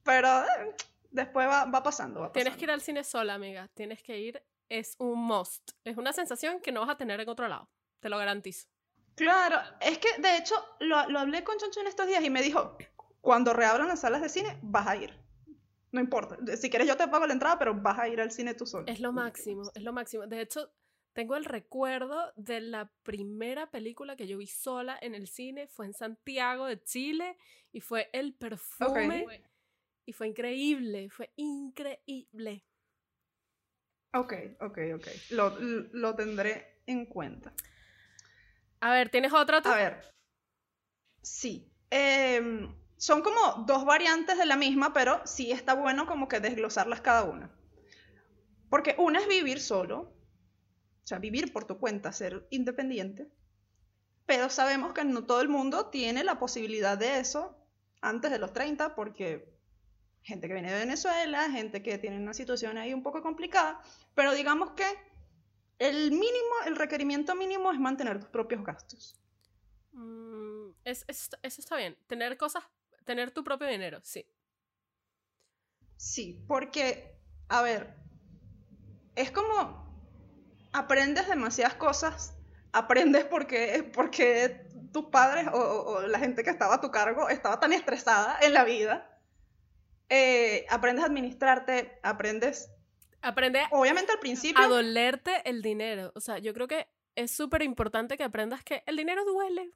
Pero 0.04 0.28
eh, 0.46 0.76
después 1.12 1.48
va, 1.48 1.66
va 1.66 1.84
pasando, 1.84 2.22
va 2.22 2.28
pasando. 2.28 2.34
Tienes 2.34 2.58
que 2.58 2.66
ir 2.66 2.72
al 2.72 2.82
cine 2.82 3.04
sola, 3.04 3.36
amiga. 3.36 3.68
Tienes 3.76 4.02
que 4.02 4.18
ir, 4.20 4.44
es 4.70 4.96
un 5.00 5.20
must. 5.20 5.72
Es 5.84 5.98
una 5.98 6.14
sensación 6.14 6.60
que 6.62 6.72
no 6.72 6.82
vas 6.82 6.90
a 6.90 6.98
tener 6.98 7.20
en 7.20 7.30
otro 7.30 7.48
lado, 7.48 7.70
te 8.00 8.10
lo 8.10 8.18
garantizo. 8.18 8.68
Claro, 9.16 9.58
es 9.82 9.98
que 9.98 10.10
de 10.20 10.38
hecho 10.38 10.56
lo, 10.80 11.10
lo 11.10 11.20
hablé 11.20 11.44
con 11.44 11.58
Choncho 11.58 11.82
en 11.82 11.88
estos 11.88 12.08
días 12.08 12.24
y 12.24 12.30
me 12.30 12.42
dijo, 12.42 12.78
cuando 13.22 13.54
reabran 13.54 13.88
las 13.88 14.02
salas 14.02 14.22
de 14.22 14.30
cine, 14.30 14.60
vas 14.62 14.88
a 14.88 14.96
ir. 14.96 15.14
No 15.92 16.02
importa, 16.02 16.38
si 16.58 16.70
quieres 16.70 16.88
yo 16.88 16.98
te 16.98 17.08
pago 17.08 17.26
la 17.26 17.34
entrada, 17.34 17.58
pero 17.58 17.74
vas 17.74 17.98
a 17.98 18.08
ir 18.08 18.22
al 18.22 18.32
cine 18.32 18.54
tú 18.54 18.66
solo. 18.66 18.86
Es 18.88 19.00
lo 19.00 19.12
máximo, 19.12 19.64
es 19.74 19.84
lo 19.84 19.94
máximo. 19.94 20.28
De 20.28 20.42
hecho, 20.42 20.72
tengo 21.14 21.36
el 21.36 21.46
recuerdo 21.46 22.32
de 22.36 22.62
la 22.62 22.92
primera 23.02 23.72
película 23.72 24.16
que 24.16 24.28
yo 24.28 24.38
vi 24.38 24.46
sola 24.46 25.00
en 25.02 25.16
el 25.16 25.28
cine, 25.28 25.68
fue 25.68 25.88
en 25.88 25.94
Santiago 25.94 26.68
de 26.68 26.80
Chile 26.84 27.38
y 27.72 27.80
fue 27.80 28.10
El 28.14 28.36
perfume 28.36 29.26
y 30.06 30.14
fue 30.14 30.28
increíble, 30.28 31.10
fue 31.10 31.32
increíble. 31.38 32.67
Ok, 34.20 34.34
ok, 34.60 34.78
ok. 34.96 35.08
Lo, 35.32 35.56
lo 35.60 36.16
tendré 36.16 36.82
en 36.88 37.06
cuenta. 37.06 37.54
A 38.80 38.92
ver, 38.92 39.10
¿tienes 39.10 39.34
otra? 39.34 39.58
A 39.58 39.76
ver. 39.76 40.14
Sí. 41.22 41.72
Em, 41.90 42.74
son 42.98 43.22
como 43.22 43.64
dos 43.66 43.86
variantes 43.86 44.38
de 44.38 44.46
la 44.46 44.56
misma, 44.56 44.94
pero 44.94 45.22
sí 45.26 45.52
está 45.52 45.74
bueno 45.74 46.08
como 46.08 46.28
que 46.28 46.40
desglosarlas 46.40 47.02
cada 47.02 47.24
una. 47.24 47.52
Porque 48.70 48.96
una 48.98 49.20
es 49.20 49.28
vivir 49.28 49.62
solo, 49.62 50.00
o 50.00 51.08
sea, 51.08 51.20
vivir 51.20 51.54
por 51.54 51.66
tu 51.66 51.78
cuenta, 51.80 52.12
ser 52.12 52.48
independiente. 52.50 53.30
Pero 54.26 54.50
sabemos 54.50 54.94
que 54.94 55.06
no 55.06 55.26
todo 55.26 55.42
el 55.42 55.48
mundo 55.48 55.88
tiene 55.88 56.24
la 56.24 56.38
posibilidad 56.40 56.98
de 56.98 57.20
eso 57.20 57.58
antes 58.02 58.32
de 58.32 58.40
los 58.40 58.52
30, 58.52 58.96
porque 58.96 59.57
gente 60.28 60.48
que 60.48 60.54
viene 60.54 60.72
de 60.72 60.80
Venezuela, 60.80 61.50
gente 61.50 61.82
que 61.82 61.98
tiene 61.98 62.18
una 62.18 62.34
situación 62.34 62.78
ahí 62.78 62.94
un 62.94 63.02
poco 63.02 63.22
complicada, 63.22 63.82
pero 64.14 64.34
digamos 64.34 64.72
que 64.72 64.86
el 65.80 66.12
mínimo, 66.12 66.56
el 66.66 66.76
requerimiento 66.76 67.34
mínimo 67.34 67.72
es 67.72 67.80
mantener 67.80 68.20
tus 68.20 68.30
propios 68.30 68.64
gastos. 68.64 69.16
Mm, 69.94 70.72
es- 70.84 71.06
es- 71.08 71.30
eso 71.42 71.62
está 71.62 71.78
bien. 71.78 71.98
Tener 72.08 72.38
cosas, 72.38 72.64
tener 73.06 73.32
tu 73.32 73.44
propio 73.44 73.68
dinero, 73.68 74.00
sí. 74.04 74.26
Sí, 75.96 76.44
porque, 76.48 77.18
a 77.48 77.62
ver, 77.62 77.96
es 79.16 79.32
como 79.32 79.88
aprendes 80.74 81.28
demasiadas 81.28 81.76
cosas, 81.76 82.36
aprendes 82.74 83.24
porque, 83.26 83.90
porque 83.94 84.68
tus 84.92 85.06
padres 85.06 85.48
o, 85.48 85.58
o- 85.58 85.98
o 85.98 86.02
la 86.02 86.20
gente 86.20 86.44
que 86.44 86.50
estaba 86.50 86.76
a 86.76 86.82
tu 86.82 86.92
cargo 86.92 87.30
estaba 87.30 87.60
tan 87.60 87.72
estresada 87.74 88.38
en 88.42 88.54
la 88.54 88.66
vida. 88.66 89.17
Eh, 90.10 90.66
aprendes 90.70 91.04
a 91.04 91.08
administrarte, 91.08 92.00
aprendes, 92.02 92.72
Aprende 93.22 93.64
obviamente 93.72 94.12
al 94.12 94.20
principio, 94.20 94.64
a 94.64 94.68
dolerte 94.68 95.42
el 95.46 95.62
dinero. 95.62 96.12
O 96.16 96.22
sea, 96.22 96.38
yo 96.38 96.54
creo 96.54 96.68
que 96.68 96.88
es 97.16 97.32
súper 97.32 97.62
importante 97.64 98.16
que 98.16 98.24
aprendas 98.24 98.64
que 98.64 98.84
el 98.86 98.96
dinero 98.96 99.26
duele. 99.26 99.74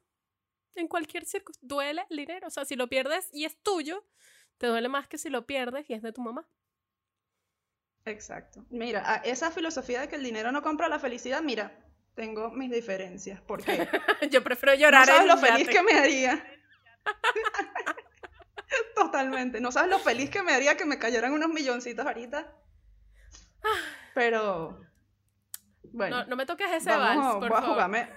En 0.74 0.88
cualquier 0.88 1.26
circunstancia, 1.26 1.68
duele 1.68 2.06
el 2.08 2.16
dinero. 2.16 2.46
O 2.46 2.50
sea, 2.50 2.64
si 2.64 2.76
lo 2.76 2.88
pierdes 2.88 3.28
y 3.32 3.44
es 3.44 3.58
tuyo, 3.62 4.06
te 4.56 4.68
duele 4.68 4.88
más 4.88 5.06
que 5.06 5.18
si 5.18 5.28
lo 5.28 5.44
pierdes 5.44 5.90
y 5.90 5.94
es 5.94 6.02
de 6.02 6.12
tu 6.12 6.22
mamá. 6.22 6.48
Exacto. 8.04 8.64
Mira, 8.70 9.20
esa 9.24 9.50
filosofía 9.50 10.00
de 10.00 10.08
que 10.08 10.16
el 10.16 10.22
dinero 10.22 10.50
no 10.50 10.62
compra 10.62 10.88
la 10.88 10.98
felicidad, 10.98 11.42
mira, 11.42 11.84
tengo 12.14 12.50
mis 12.50 12.70
diferencias, 12.70 13.40
porque 13.42 13.86
yo 14.30 14.42
prefiero 14.42 14.74
no 14.74 14.80
llorar 14.80 15.06
sabes 15.06 15.22
en 15.22 15.28
lo 15.28 15.36
feliz 15.36 15.68
que 15.68 15.82
me 15.82 15.92
haría. 15.92 16.44
Totalmente. 19.12 19.60
No 19.60 19.70
sabes 19.70 19.90
lo 19.90 19.98
feliz 19.98 20.30
que 20.30 20.42
me 20.42 20.52
haría 20.52 20.76
que 20.76 20.84
me 20.86 20.98
cayeran 20.98 21.32
unos 21.32 21.48
milloncitos 21.50 22.04
ahorita. 22.06 22.50
Pero 24.14 24.80
bueno, 25.92 26.20
No, 26.20 26.26
no 26.26 26.36
me 26.36 26.46
toques 26.46 26.70
ese 26.70 26.90
vamos, 26.90 27.06
vals, 27.06 27.26
a- 27.36 27.38
por 27.40 27.48
voy 27.48 27.58
a 27.58 27.62
jugarme. 27.62 28.08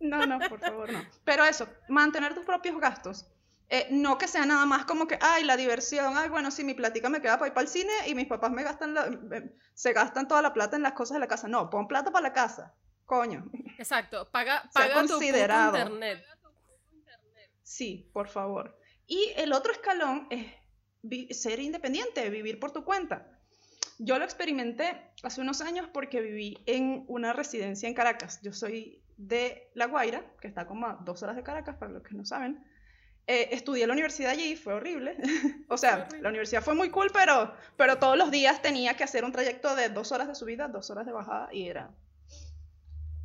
No, 0.00 0.26
no, 0.26 0.38
por 0.48 0.60
favor, 0.60 0.92
no. 0.92 1.00
Pero 1.24 1.44
eso, 1.44 1.66
mantener 1.88 2.34
tus 2.34 2.44
propios 2.44 2.78
gastos. 2.80 3.26
Eh, 3.68 3.88
no 3.90 4.16
que 4.18 4.28
sea 4.28 4.44
nada 4.46 4.64
más 4.66 4.84
como 4.84 5.06
que, 5.08 5.18
ay, 5.20 5.42
la 5.42 5.56
diversión, 5.56 6.16
ay, 6.16 6.28
bueno, 6.28 6.50
sí, 6.52 6.62
mi 6.62 6.74
platica 6.74 7.08
me 7.08 7.20
queda 7.20 7.36
para 7.38 7.48
ir 7.48 7.54
para 7.54 7.62
el 7.64 7.68
cine 7.68 7.92
y 8.06 8.14
mis 8.14 8.26
papás 8.28 8.50
me 8.52 8.62
gastan 8.62 8.94
la- 8.94 9.06
eh, 9.06 9.56
se 9.74 9.92
gastan 9.92 10.28
toda 10.28 10.42
la 10.42 10.52
plata 10.52 10.76
en 10.76 10.82
las 10.82 10.92
cosas 10.92 11.14
de 11.16 11.20
la 11.20 11.26
casa. 11.26 11.48
No, 11.48 11.68
pon 11.70 11.88
plata 11.88 12.10
para 12.12 12.22
la 12.28 12.32
casa. 12.32 12.74
Coño. 13.06 13.44
Exacto, 13.78 14.28
paga, 14.30 14.68
paga 14.72 14.94
tu 15.06 15.18
internet. 15.22 16.24
Sí, 17.62 18.08
por 18.12 18.28
favor. 18.28 18.78
Y 19.06 19.32
el 19.36 19.52
otro 19.52 19.72
escalón 19.72 20.26
es 20.30 20.46
ser 21.36 21.60
independiente, 21.60 22.28
vivir 22.30 22.58
por 22.58 22.72
tu 22.72 22.84
cuenta. 22.84 23.26
Yo 23.98 24.18
lo 24.18 24.24
experimenté 24.24 25.10
hace 25.22 25.40
unos 25.40 25.60
años 25.60 25.88
porque 25.92 26.20
viví 26.20 26.58
en 26.66 27.04
una 27.08 27.32
residencia 27.32 27.88
en 27.88 27.94
Caracas. 27.94 28.40
Yo 28.42 28.52
soy 28.52 29.00
de 29.16 29.70
La 29.74 29.86
Guaira, 29.86 30.22
que 30.40 30.48
está 30.48 30.66
como 30.66 30.86
a 30.86 30.98
dos 31.04 31.22
horas 31.22 31.36
de 31.36 31.42
Caracas, 31.42 31.76
para 31.76 31.92
los 31.92 32.02
que 32.02 32.14
no 32.14 32.24
saben. 32.24 32.62
Eh, 33.26 33.48
estudié 33.52 33.84
en 33.84 33.88
la 33.88 33.94
universidad 33.94 34.32
allí, 34.32 34.54
fue 34.56 34.74
horrible. 34.74 35.16
o 35.68 35.78
sea, 35.78 35.98
horrible. 35.98 36.22
la 36.22 36.28
universidad 36.28 36.62
fue 36.62 36.74
muy 36.74 36.90
cool, 36.90 37.10
pero, 37.12 37.54
pero 37.76 37.98
todos 37.98 38.18
los 38.18 38.30
días 38.30 38.60
tenía 38.60 38.94
que 38.94 39.04
hacer 39.04 39.24
un 39.24 39.32
trayecto 39.32 39.74
de 39.74 39.88
dos 39.88 40.12
horas 40.12 40.28
de 40.28 40.34
subida, 40.34 40.68
dos 40.68 40.90
horas 40.90 41.06
de 41.06 41.12
bajada, 41.12 41.48
y 41.52 41.68
era... 41.68 41.90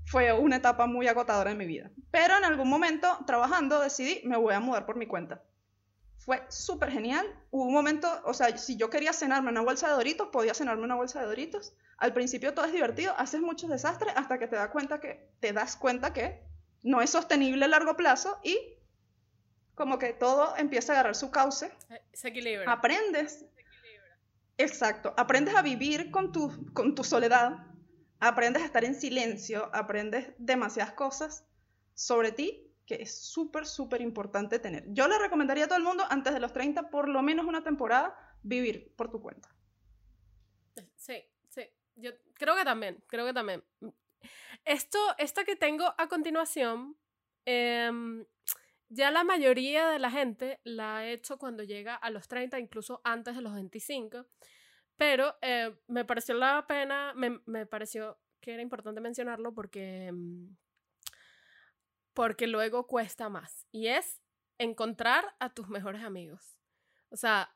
Fue 0.05 0.33
una 0.33 0.57
etapa 0.57 0.87
muy 0.87 1.07
agotadora 1.07 1.51
en 1.51 1.57
mi 1.57 1.65
vida. 1.65 1.89
Pero 2.11 2.37
en 2.37 2.43
algún 2.43 2.69
momento, 2.69 3.19
trabajando, 3.25 3.79
decidí, 3.79 4.21
me 4.25 4.35
voy 4.35 4.53
a 4.53 4.59
mudar 4.59 4.85
por 4.85 4.97
mi 4.97 5.05
cuenta. 5.05 5.41
Fue 6.23 6.43
súper 6.49 6.91
genial. 6.91 7.25
Hubo 7.49 7.63
un 7.63 7.73
momento, 7.73 8.07
o 8.25 8.33
sea, 8.35 8.55
si 8.55 8.77
yo 8.77 8.91
quería 8.91 9.11
cenarme 9.11 9.49
una 9.49 9.61
bolsa 9.61 9.87
de 9.87 9.93
doritos, 9.93 10.27
podía 10.27 10.53
cenarme 10.53 10.83
una 10.83 10.93
bolsa 10.93 11.19
de 11.19 11.25
doritos. 11.25 11.73
Al 11.97 12.13
principio 12.13 12.53
todo 12.53 12.65
es 12.65 12.73
divertido, 12.73 13.13
haces 13.17 13.41
muchos 13.41 13.71
desastres 13.71 14.13
hasta 14.15 14.37
que 14.37 14.47
te 14.47 14.55
das 14.55 14.69
cuenta 14.69 14.99
que, 14.99 15.31
te 15.39 15.51
das 15.51 15.75
cuenta 15.75 16.13
que 16.13 16.43
no 16.83 17.01
es 17.01 17.09
sostenible 17.09 17.65
a 17.65 17.67
largo 17.67 17.97
plazo 17.97 18.39
y 18.43 18.59
como 19.73 19.97
que 19.97 20.13
todo 20.13 20.55
empieza 20.57 20.93
a 20.93 20.95
agarrar 20.97 21.15
su 21.15 21.31
cauce. 21.31 21.71
Eh, 21.89 22.01
Se 22.13 22.27
equilibra. 22.27 22.71
Aprendes. 22.71 23.45
Exacto. 24.59 25.15
Aprendes 25.17 25.55
a 25.55 25.63
vivir 25.63 26.11
con 26.11 26.31
tu, 26.31 26.71
con 26.73 26.93
tu 26.93 27.03
soledad. 27.03 27.65
Aprendes 28.19 28.61
a 28.61 28.65
estar 28.67 28.85
en 28.85 28.93
silencio. 28.93 29.71
Aprendes 29.73 30.33
demasiadas 30.37 30.93
cosas 30.93 31.45
sobre 31.95 32.31
ti 32.31 32.70
que 32.91 33.03
es 33.03 33.15
súper, 33.15 33.65
súper 33.65 34.01
importante 34.01 34.59
tener. 34.59 34.83
Yo 34.87 35.07
le 35.07 35.17
recomendaría 35.17 35.63
a 35.63 35.67
todo 35.67 35.77
el 35.77 35.85
mundo 35.85 36.03
antes 36.09 36.33
de 36.33 36.41
los 36.41 36.51
30, 36.51 36.89
por 36.89 37.07
lo 37.07 37.21
menos 37.21 37.45
una 37.45 37.63
temporada, 37.63 38.13
vivir 38.43 38.93
por 38.97 39.09
tu 39.09 39.21
cuenta. 39.21 39.47
Sí, 40.97 41.23
sí. 41.47 41.63
Yo 41.95 42.11
creo 42.33 42.53
que 42.57 42.65
también, 42.65 43.01
creo 43.07 43.25
que 43.25 43.33
también. 43.33 43.63
Esto, 44.65 44.99
esta 45.17 45.45
que 45.45 45.55
tengo 45.55 45.93
a 45.97 46.09
continuación, 46.09 46.97
em, 47.45 48.25
ya 48.89 49.09
la 49.09 49.23
mayoría 49.23 49.87
de 49.87 49.99
la 49.99 50.11
gente 50.11 50.59
la 50.65 50.97
ha 50.97 51.07
hecho 51.07 51.37
cuando 51.37 51.63
llega 51.63 51.95
a 51.95 52.09
los 52.09 52.27
30, 52.27 52.59
incluso 52.59 52.99
antes 53.05 53.37
de 53.37 53.41
los 53.41 53.53
25. 53.53 54.25
Pero 54.97 55.37
eh, 55.41 55.73
me 55.87 56.03
pareció 56.03 56.35
la 56.35 56.67
pena, 56.67 57.13
me, 57.15 57.39
me 57.45 57.65
pareció 57.65 58.19
que 58.41 58.51
era 58.51 58.61
importante 58.61 58.99
mencionarlo 58.99 59.53
porque, 59.53 60.07
em, 60.07 60.57
porque 62.13 62.47
luego 62.47 62.87
cuesta 62.87 63.29
más. 63.29 63.65
Y 63.71 63.87
es 63.87 64.21
encontrar 64.57 65.35
a 65.39 65.53
tus 65.53 65.69
mejores 65.69 66.03
amigos. 66.03 66.57
O 67.09 67.17
sea, 67.17 67.55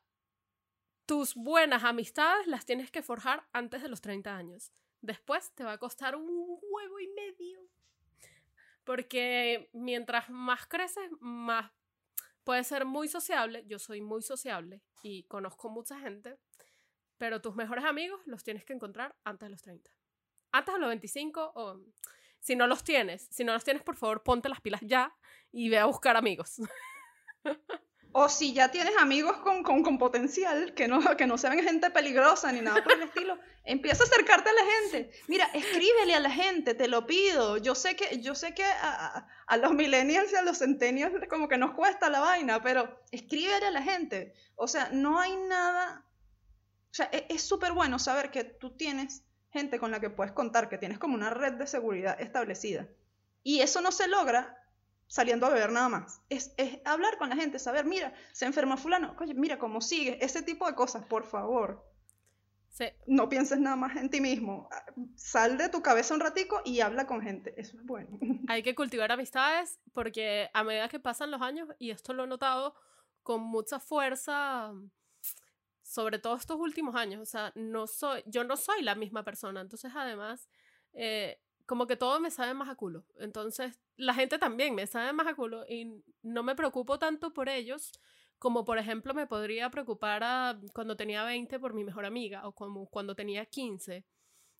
tus 1.06 1.34
buenas 1.34 1.84
amistades 1.84 2.46
las 2.46 2.66
tienes 2.66 2.90
que 2.90 3.02
forjar 3.02 3.46
antes 3.52 3.82
de 3.82 3.88
los 3.88 4.00
30 4.00 4.36
años. 4.36 4.72
Después 5.00 5.52
te 5.54 5.64
va 5.64 5.72
a 5.72 5.78
costar 5.78 6.16
un 6.16 6.58
huevo 6.60 7.00
y 7.00 7.08
medio. 7.08 7.60
Porque 8.84 9.70
mientras 9.72 10.30
más 10.30 10.66
creces, 10.66 11.10
más 11.20 11.70
puedes 12.44 12.66
ser 12.66 12.84
muy 12.84 13.08
sociable. 13.08 13.64
Yo 13.66 13.78
soy 13.78 14.00
muy 14.00 14.22
sociable 14.22 14.82
y 15.02 15.24
conozco 15.24 15.68
mucha 15.68 15.98
gente. 15.98 16.38
Pero 17.18 17.40
tus 17.40 17.56
mejores 17.56 17.84
amigos 17.84 18.20
los 18.26 18.44
tienes 18.44 18.64
que 18.64 18.72
encontrar 18.72 19.16
antes 19.24 19.46
de 19.46 19.50
los 19.50 19.62
30. 19.62 19.90
Antes 20.52 20.74
de 20.74 20.80
los 20.80 20.88
25 20.88 21.52
o 21.54 21.80
si 22.40 22.56
no 22.56 22.66
los 22.66 22.84
tienes, 22.84 23.28
si 23.30 23.44
no 23.44 23.52
los 23.52 23.64
tienes, 23.64 23.82
por 23.82 23.96
favor, 23.96 24.22
ponte 24.22 24.48
las 24.48 24.60
pilas 24.60 24.80
ya 24.84 25.14
y 25.52 25.68
ve 25.68 25.78
a 25.78 25.86
buscar 25.86 26.16
amigos. 26.16 26.60
O 28.18 28.30
si 28.30 28.54
ya 28.54 28.70
tienes 28.70 28.96
amigos 28.96 29.36
con, 29.40 29.62
con, 29.62 29.82
con, 29.82 29.98
potencial, 29.98 30.72
que 30.72 30.88
no, 30.88 31.00
que 31.18 31.26
no 31.26 31.36
sean 31.36 31.62
gente 31.62 31.90
peligrosa 31.90 32.50
ni 32.50 32.62
nada 32.62 32.82
por 32.82 32.94
el 32.94 33.02
estilo, 33.02 33.38
empieza 33.62 34.04
a 34.04 34.06
acercarte 34.06 34.48
a 34.48 34.54
la 34.54 34.62
gente. 34.80 35.10
Mira, 35.28 35.44
escríbele 35.52 36.14
a 36.14 36.20
la 36.20 36.30
gente, 36.30 36.72
te 36.72 36.88
lo 36.88 37.06
pido. 37.06 37.58
Yo 37.58 37.74
sé 37.74 37.94
que, 37.94 38.22
yo 38.22 38.34
sé 38.34 38.54
que 38.54 38.64
a, 38.64 39.28
a 39.46 39.56
los 39.58 39.74
millennials 39.74 40.32
y 40.32 40.36
a 40.36 40.40
los 40.40 40.60
centennials 40.60 41.12
como 41.28 41.46
que 41.46 41.58
nos 41.58 41.74
cuesta 41.74 42.08
la 42.08 42.20
vaina, 42.20 42.62
pero 42.62 43.02
escríbele 43.10 43.66
a 43.66 43.70
la 43.70 43.82
gente. 43.82 44.32
O 44.54 44.66
sea, 44.66 44.88
no 44.94 45.20
hay 45.20 45.36
nada... 45.36 46.02
O 46.90 46.94
sea, 46.94 47.10
e, 47.12 47.26
es 47.28 47.42
súper 47.42 47.72
bueno 47.72 47.98
saber 47.98 48.30
que 48.30 48.44
tú 48.44 48.78
tienes 48.78 49.25
gente 49.56 49.78
con 49.78 49.90
la 49.90 50.00
que 50.00 50.10
puedes 50.10 50.32
contar, 50.32 50.68
que 50.68 50.78
tienes 50.78 50.98
como 50.98 51.14
una 51.14 51.30
red 51.30 51.54
de 51.54 51.66
seguridad 51.66 52.20
establecida. 52.20 52.86
Y 53.42 53.60
eso 53.60 53.80
no 53.80 53.92
se 53.92 54.08
logra 54.08 54.58
saliendo 55.06 55.46
a 55.46 55.50
beber 55.50 55.70
nada 55.70 55.88
más. 55.88 56.20
Es, 56.28 56.52
es, 56.56 56.80
hablar 56.84 57.16
con 57.18 57.28
la 57.28 57.36
gente, 57.36 57.58
saber, 57.58 57.84
mira, 57.84 58.12
se 58.32 58.44
enferma 58.44 58.76
fulano, 58.76 59.14
oye, 59.20 59.34
mira 59.34 59.58
cómo 59.58 59.80
sigue, 59.80 60.18
ese 60.24 60.42
tipo 60.42 60.66
de 60.66 60.74
cosas, 60.74 61.04
por 61.04 61.24
favor. 61.24 61.84
Sí. 62.68 62.86
No 63.06 63.28
pienses 63.30 63.58
nada 63.58 63.76
más 63.76 63.96
en 63.96 64.10
ti 64.10 64.20
mismo. 64.20 64.68
Sal 65.14 65.56
de 65.56 65.70
tu 65.70 65.80
cabeza 65.80 66.12
un 66.12 66.20
ratico 66.20 66.60
y 66.62 66.80
habla 66.80 67.06
con 67.06 67.22
gente. 67.22 67.54
Eso 67.56 67.78
es 67.78 67.86
bueno. 67.86 68.18
Hay 68.48 68.62
que 68.62 68.74
cultivar 68.74 69.10
amistades 69.10 69.80
porque 69.94 70.50
a 70.52 70.62
medida 70.62 70.88
que 70.88 71.00
pasan 71.00 71.30
los 71.30 71.40
años, 71.40 71.68
y 71.78 71.90
esto 71.90 72.12
lo 72.12 72.24
he 72.24 72.26
notado 72.26 72.74
con 73.22 73.40
mucha 73.40 73.80
fuerza, 73.80 74.72
sobre 75.86 76.18
todo 76.18 76.34
estos 76.34 76.58
últimos 76.58 76.96
años, 76.96 77.22
o 77.22 77.24
sea, 77.24 77.52
no 77.54 77.86
soy, 77.86 78.22
yo 78.26 78.42
no 78.42 78.56
soy 78.56 78.82
la 78.82 78.96
misma 78.96 79.22
persona. 79.22 79.60
Entonces, 79.60 79.92
además, 79.94 80.48
eh, 80.92 81.40
como 81.64 81.86
que 81.86 81.96
todo 81.96 82.18
me 82.18 82.32
sabe 82.32 82.54
más 82.54 82.68
a 82.68 82.74
culo. 82.74 83.06
Entonces, 83.20 83.78
la 83.96 84.12
gente 84.12 84.38
también 84.38 84.74
me 84.74 84.88
sabe 84.88 85.12
más 85.12 85.28
a 85.28 85.34
culo 85.34 85.64
y 85.68 86.02
no 86.22 86.42
me 86.42 86.56
preocupo 86.56 86.98
tanto 86.98 87.32
por 87.32 87.48
ellos 87.48 87.92
como, 88.38 88.64
por 88.64 88.78
ejemplo, 88.78 89.14
me 89.14 89.28
podría 89.28 89.70
preocupar 89.70 90.24
a, 90.24 90.60
cuando 90.74 90.96
tenía 90.96 91.24
20 91.24 91.58
por 91.60 91.72
mi 91.72 91.84
mejor 91.84 92.04
amiga 92.04 92.46
o 92.48 92.52
como 92.52 92.86
cuando 92.88 93.14
tenía 93.14 93.46
15. 93.46 94.04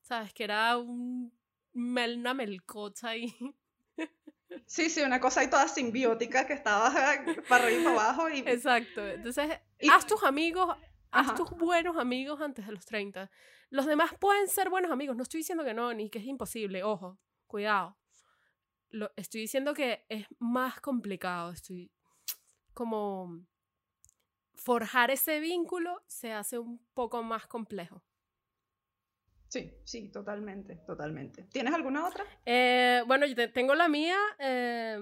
¿Sabes? 0.03 0.33
Que 0.33 0.45
era 0.45 0.79
un, 0.79 1.37
una 1.75 2.35
melcocha 2.35 3.09
ahí. 3.09 3.35
Sí, 4.65 4.91
sí, 4.91 5.03
una 5.03 5.21
cosa 5.21 5.41
ahí 5.41 5.51
toda 5.51 5.67
simbiótica 5.67 6.47
que 6.47 6.53
estaba 6.53 6.91
para 7.49 7.65
arriba 7.65 7.81
y 7.81 7.85
para 7.85 8.01
abajo. 8.01 8.31
Y... 8.31 8.39
Exacto. 8.39 9.07
Entonces, 9.07 9.59
y... 9.81 9.89
haz 9.91 10.07
tus 10.07 10.23
amigos, 10.23 10.77
haz 11.11 11.35
tus 11.35 11.51
buenos 11.51 11.97
amigos 11.97 12.41
antes 12.41 12.67
de 12.67 12.73
los 12.73 12.85
30. 12.85 13.31
Los 13.71 13.87
demás 13.87 14.13
pueden 14.19 14.49
ser 14.49 14.71
buenos 14.71 14.91
amigos, 14.91 15.17
no 15.17 15.23
estoy 15.23 15.39
diciendo 15.39 15.65
que 15.65 15.75
no, 15.75 15.93
ni 15.93 16.11
que 16.11 16.19
es 16.19 16.27
imposible, 16.27 16.83
ojo, 16.83 17.19
cuidado. 17.47 17.97
Lo, 18.91 19.11
estoy 19.17 19.43
diciendo 19.43 19.75
que 19.75 20.07
es 20.09 20.27
más 20.39 20.81
complicado, 20.81 21.51
estoy 21.51 21.91
como 22.73 23.47
forjar 24.55 25.11
ese 25.11 25.39
vínculo 25.41 26.03
se 26.07 26.33
hace 26.33 26.59
un 26.59 26.85
poco 26.95 27.23
más 27.23 27.47
complejo. 27.47 28.03
Sí, 29.49 29.73
sí, 29.85 30.11
totalmente, 30.11 30.77
totalmente. 30.87 31.45
¿Tienes 31.45 31.73
alguna 31.73 32.07
otra? 32.07 32.25
Eh, 32.45 33.03
bueno, 33.07 33.27
yo 33.27 33.35
te, 33.35 33.49
tengo 33.49 33.75
la 33.75 33.89
mía. 33.89 34.19
Eh, 34.39 34.99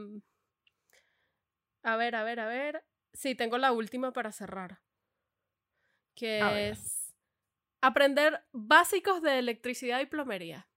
a 1.82 1.96
ver, 1.96 2.14
a 2.14 2.24
ver, 2.24 2.40
a 2.40 2.46
ver. 2.46 2.84
Sí, 3.12 3.34
tengo 3.34 3.58
la 3.58 3.72
última 3.72 4.12
para 4.12 4.32
cerrar. 4.32 4.83
Que 6.14 6.70
es 6.70 7.14
aprender 7.81 8.44
básicos 8.53 9.20
de 9.22 9.38
electricidad 9.38 10.00
y 10.00 10.07
plomería. 10.07 10.68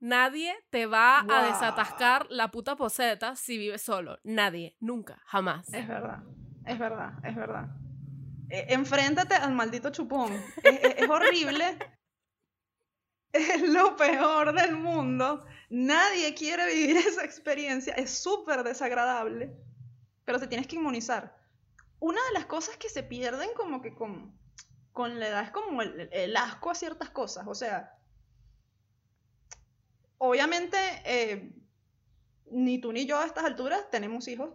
Nadie 0.00 0.54
te 0.70 0.86
va 0.86 1.22
wow. 1.22 1.32
a 1.32 1.42
desatascar 1.46 2.26
la 2.30 2.50
puta 2.50 2.76
poseta 2.76 3.36
si 3.36 3.58
vives 3.58 3.82
solo. 3.82 4.18
Nadie, 4.22 4.76
nunca, 4.80 5.22
jamás. 5.26 5.72
Es 5.72 5.88
verdad, 5.88 6.22
es 6.66 6.78
verdad, 6.78 7.12
es 7.24 7.36
verdad. 7.36 7.68
Eh, 8.50 8.66
enfréntate 8.70 9.34
al 9.34 9.54
maldito 9.54 9.90
chupón. 9.90 10.32
es, 10.62 10.80
es, 10.82 10.94
es 10.98 11.10
horrible. 11.10 11.78
Es 13.30 13.60
lo 13.60 13.94
peor 13.94 14.54
del 14.54 14.74
mundo. 14.74 15.44
Nadie 15.68 16.34
quiere 16.34 16.66
vivir 16.66 16.96
esa 17.08 17.24
experiencia. 17.24 17.92
Es 17.94 18.10
súper 18.10 18.62
desagradable. 18.64 19.54
Pero 20.24 20.38
te 20.38 20.46
tienes 20.46 20.66
que 20.66 20.76
inmunizar. 20.76 21.36
Una 22.00 22.20
de 22.28 22.32
las 22.32 22.46
cosas 22.46 22.78
que 22.78 22.88
se 22.88 23.02
pierden 23.02 23.50
como 23.54 23.82
que 23.82 23.94
con, 23.94 24.38
con 24.98 25.20
la 25.20 25.28
edad 25.28 25.44
es 25.44 25.52
como 25.52 25.80
el, 25.80 26.08
el, 26.10 26.36
asco 26.36 26.72
a 26.72 26.74
ciertas 26.74 27.10
cosas. 27.10 27.46
O 27.46 27.54
sea, 27.54 27.96
obviamente, 30.18 30.76
eh, 31.04 31.52
ni 32.50 32.80
tú 32.80 32.92
ni 32.92 33.06
yo 33.06 33.16
a 33.16 33.24
estas 33.24 33.44
alturas 33.44 33.88
tenemos 33.92 34.26
hijos 34.26 34.50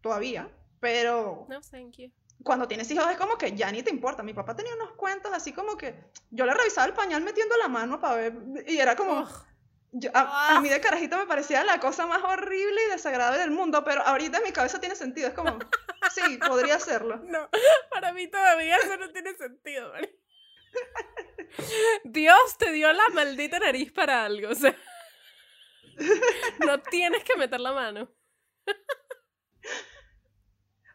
todavía, 0.00 0.48
pero... 0.80 1.46
No, 1.50 1.60
thank 1.60 1.98
you. 1.98 2.10
Cuando 2.42 2.66
tienes 2.66 2.90
hijos 2.90 3.06
es 3.10 3.18
como 3.18 3.36
que 3.36 3.54
ya 3.54 3.70
ni 3.70 3.82
te 3.82 3.90
importa. 3.90 4.22
Mi 4.22 4.32
papá 4.32 4.56
tenía 4.56 4.74
unos 4.74 4.92
cuentos 4.92 5.30
así 5.34 5.52
como 5.52 5.76
que 5.76 6.02
yo 6.30 6.46
le 6.46 6.54
revisaba 6.54 6.86
el 6.86 6.94
pañal 6.94 7.22
metiendo 7.22 7.58
la 7.58 7.68
mano 7.68 8.00
para 8.00 8.14
ver 8.14 8.34
y 8.66 8.78
era 8.78 8.96
como... 8.96 9.20
Oh. 9.20 9.28
Yo, 9.92 10.10
a, 10.14 10.56
a, 10.56 10.60
mí 10.62 10.70
de 10.70 10.80
carajito 10.80 11.18
me 11.18 11.26
parecía 11.26 11.62
la 11.62 11.78
cosa 11.78 12.06
más 12.06 12.22
horrible 12.22 12.86
y 12.86 12.90
desagradable 12.90 13.38
del 13.38 13.50
mundo, 13.50 13.84
pero 13.84 14.02
ahorita 14.02 14.38
en 14.38 14.44
mi 14.44 14.52
cabeza 14.52 14.80
tiene 14.80 14.94
sentido. 14.94 15.28
Es 15.28 15.34
como, 15.34 15.58
sí, 16.10 16.38
podría 16.38 16.76
hacerlo. 16.76 17.16
No, 17.24 17.48
para 17.90 18.12
mí 18.12 18.28
todavía 18.28 18.76
eso 18.76 18.96
no 18.96 19.10
tiene 19.10 19.34
sentido. 19.34 19.90
¿vale? 19.90 20.18
Dios 22.04 22.58
te 22.58 22.72
dio 22.72 22.92
la 22.92 23.08
maldita 23.10 23.58
nariz 23.58 23.92
para 23.92 24.24
algo, 24.24 24.50
o 24.50 24.54
sea, 24.54 24.76
no 26.66 26.80
tienes 26.82 27.24
que 27.24 27.36
meter 27.36 27.60
la 27.60 27.72
mano. 27.72 28.10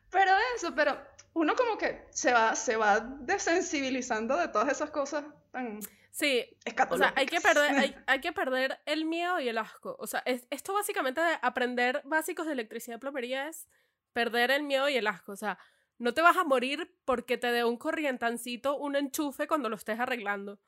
Pero 0.10 0.32
eso, 0.56 0.76
pero 0.76 1.02
uno 1.34 1.56
como 1.56 1.78
que 1.78 2.06
se 2.12 2.34
va, 2.34 2.56
se 2.56 2.76
va 2.76 3.00
desensibilizando 3.00 4.38
de 4.38 4.50
todas 4.50 4.69
esas 4.69 4.91
cosas 4.91 5.26
tan... 5.52 5.80
Sí, 6.12 6.45
o 6.89 6.97
sea, 6.97 7.13
hay 7.15 7.26
que, 7.26 7.39
perder, 7.39 7.71
hay, 7.74 7.95
hay, 8.08 8.19
que 8.19 8.34
perder 8.34 8.82
el 8.86 9.06
miedo 9.06 9.39
y 9.39 9.47
el 9.47 9.58
asco. 9.58 9.95
O 9.97 10.08
sea, 10.08 10.21
es, 10.26 10.45
esto 10.50 10.74
básicamente 10.74 11.21
de 11.21 11.39
aprender 11.41 12.02
básicos 12.04 12.45
de 12.45 12.52
electricidad 12.52 12.97
y 12.97 13.00
plomería 13.00 13.47
es 13.47 13.69
perder 14.13 14.52
el 14.52 14.63
miedo 14.63 14.89
y 14.89 14.97
el 14.97 15.08
asco. 15.08 15.32
O 15.32 15.36
sea, 15.36 15.58
no 15.97 16.13
te 16.13 16.21
vas 16.21 16.38
a 16.38 16.43
morir 16.43 16.95
porque 17.06 17.38
te 17.38 17.52
dé 17.52 17.63
un 17.63 17.78
corrientancito, 17.78 18.78
un 18.78 18.95
enchufe 18.95 19.47
cuando 19.47 19.69
lo 19.69 19.76
estés 19.76 20.00
arreglando. 20.00 20.60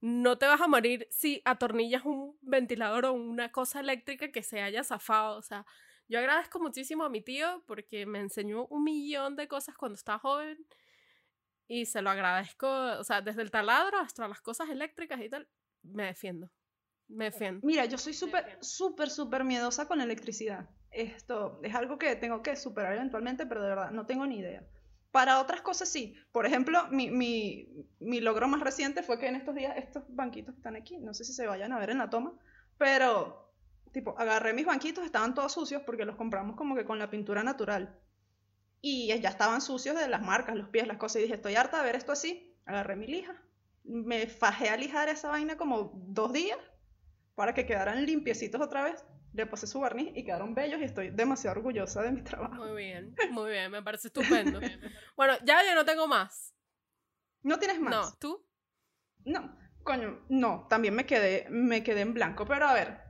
No 0.00 0.36
te 0.36 0.46
vas 0.46 0.60
a 0.60 0.68
morir 0.68 1.08
si 1.10 1.40
atornillas 1.44 2.04
un 2.04 2.36
ventilador 2.42 3.06
o 3.06 3.14
una 3.14 3.50
cosa 3.50 3.80
eléctrica 3.80 4.30
que 4.30 4.42
se 4.42 4.60
haya 4.60 4.84
zafado. 4.84 5.38
O 5.38 5.42
sea, 5.42 5.64
yo 6.08 6.18
agradezco 6.18 6.60
muchísimo 6.60 7.04
a 7.04 7.08
mi 7.08 7.22
tío 7.22 7.64
porque 7.66 8.04
me 8.04 8.20
enseñó 8.20 8.66
un 8.66 8.84
millón 8.84 9.36
de 9.36 9.48
cosas 9.48 9.76
cuando 9.76 9.96
estaba 9.96 10.18
joven 10.18 10.66
y 11.66 11.86
se 11.86 12.02
lo 12.02 12.10
agradezco, 12.10 12.68
o 12.68 13.04
sea, 13.04 13.22
desde 13.22 13.42
el 13.42 13.50
taladro 13.50 13.98
hasta 13.98 14.28
las 14.28 14.40
cosas 14.42 14.68
eléctricas 14.68 15.20
y 15.22 15.30
tal, 15.30 15.48
me 15.82 16.04
defiendo. 16.04 16.50
Me 17.08 17.26
defiendo. 17.26 17.66
Mira, 17.66 17.84
yo 17.86 17.98
soy 17.98 18.14
súper, 18.14 18.58
súper, 18.60 19.10
súper 19.10 19.44
miedosa 19.44 19.86
con 19.86 19.98
la 19.98 20.04
electricidad. 20.04 20.68
Esto 20.94 21.60
es 21.62 21.74
algo 21.74 21.98
que 21.98 22.16
tengo 22.16 22.42
que 22.42 22.56
superar 22.56 22.94
eventualmente, 22.94 23.46
pero 23.46 23.62
de 23.62 23.68
verdad 23.68 23.90
no 23.90 24.06
tengo 24.06 24.26
ni 24.26 24.38
idea. 24.38 24.64
Para 25.10 25.40
otras 25.40 25.60
cosas 25.60 25.88
sí. 25.88 26.16
Por 26.32 26.46
ejemplo, 26.46 26.88
mi, 26.90 27.10
mi, 27.10 27.68
mi 28.00 28.20
logro 28.20 28.48
más 28.48 28.60
reciente 28.60 29.02
fue 29.02 29.18
que 29.18 29.28
en 29.28 29.36
estos 29.36 29.54
días 29.54 29.76
estos 29.76 30.04
banquitos 30.08 30.54
están 30.56 30.76
aquí, 30.76 30.98
no 30.98 31.14
sé 31.14 31.24
si 31.24 31.32
se 31.32 31.46
vayan 31.46 31.72
a 31.72 31.78
ver 31.78 31.90
en 31.90 31.98
la 31.98 32.10
toma, 32.10 32.32
pero 32.78 33.52
tipo, 33.92 34.14
agarré 34.18 34.52
mis 34.52 34.66
banquitos, 34.66 35.04
estaban 35.04 35.34
todos 35.34 35.52
sucios 35.52 35.82
porque 35.82 36.04
los 36.04 36.16
compramos 36.16 36.56
como 36.56 36.74
que 36.74 36.84
con 36.84 36.98
la 36.98 37.10
pintura 37.10 37.44
natural 37.44 37.96
y 38.86 39.06
ya 39.18 39.30
estaban 39.30 39.62
sucios 39.62 39.96
de 39.96 40.08
las 40.08 40.20
marcas, 40.20 40.56
los 40.56 40.68
pies, 40.68 40.86
las 40.86 40.98
cosas, 40.98 41.16
y 41.16 41.22
dije, 41.22 41.36
estoy 41.36 41.54
harta 41.54 41.78
de 41.78 41.84
ver 41.84 41.96
esto 41.96 42.12
así, 42.12 42.54
agarré 42.66 42.96
mi 42.96 43.06
lija, 43.06 43.40
me 43.82 44.26
fajé 44.26 44.68
a 44.68 44.76
lijar 44.76 45.08
esa 45.08 45.30
vaina 45.30 45.56
como 45.56 45.92
dos 45.94 46.34
días 46.34 46.58
para 47.34 47.54
que 47.54 47.64
quedaran 47.64 48.04
limpiecitos 48.04 48.60
otra 48.60 48.82
vez, 48.82 49.02
le 49.34 49.46
pasé 49.46 49.66
su 49.66 49.80
barniz 49.80 50.12
y 50.16 50.24
quedaron 50.24 50.54
bellos 50.54 50.80
y 50.80 50.84
estoy 50.84 51.10
demasiado 51.10 51.56
orgullosa 51.58 52.02
de 52.02 52.12
mi 52.12 52.22
trabajo. 52.22 52.54
Muy 52.64 52.76
bien, 52.84 53.14
muy 53.32 53.50
bien, 53.50 53.70
me 53.70 53.82
parece 53.82 54.08
estupendo. 54.08 54.60
bueno, 55.16 55.34
ya 55.44 55.60
yo 55.66 55.74
no 55.74 55.84
tengo 55.84 56.06
más. 56.06 56.54
¿No 57.42 57.58
tienes 57.58 57.80
más? 57.80 57.90
No, 57.90 58.12
¿tú? 58.18 58.46
No, 59.24 59.58
coño, 59.82 60.24
no, 60.28 60.66
también 60.68 60.94
me 60.94 61.04
quedé, 61.04 61.46
me 61.50 61.82
quedé 61.82 62.02
en 62.02 62.14
blanco, 62.14 62.46
pero 62.46 62.66
a 62.68 62.74
ver, 62.74 63.00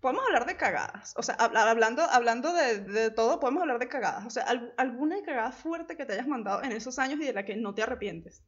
podemos 0.00 0.24
hablar 0.26 0.44
de 0.46 0.56
cagadas. 0.56 1.14
O 1.16 1.22
sea, 1.22 1.36
hab- 1.38 1.56
hablando, 1.56 2.02
hablando 2.02 2.52
de, 2.52 2.80
de 2.80 3.10
todo, 3.10 3.40
podemos 3.40 3.62
hablar 3.62 3.78
de 3.78 3.88
cagadas. 3.88 4.26
O 4.26 4.30
sea, 4.30 4.42
al- 4.44 4.74
alguna 4.76 5.22
cagada 5.22 5.50
fuerte 5.52 5.96
que 5.96 6.04
te 6.04 6.12
hayas 6.12 6.28
mandado 6.28 6.62
en 6.62 6.72
esos 6.72 6.98
años 6.98 7.18
y 7.20 7.24
de 7.24 7.32
la 7.32 7.44
que 7.46 7.56
no 7.56 7.74
te 7.74 7.82
arrepientes. 7.82 8.42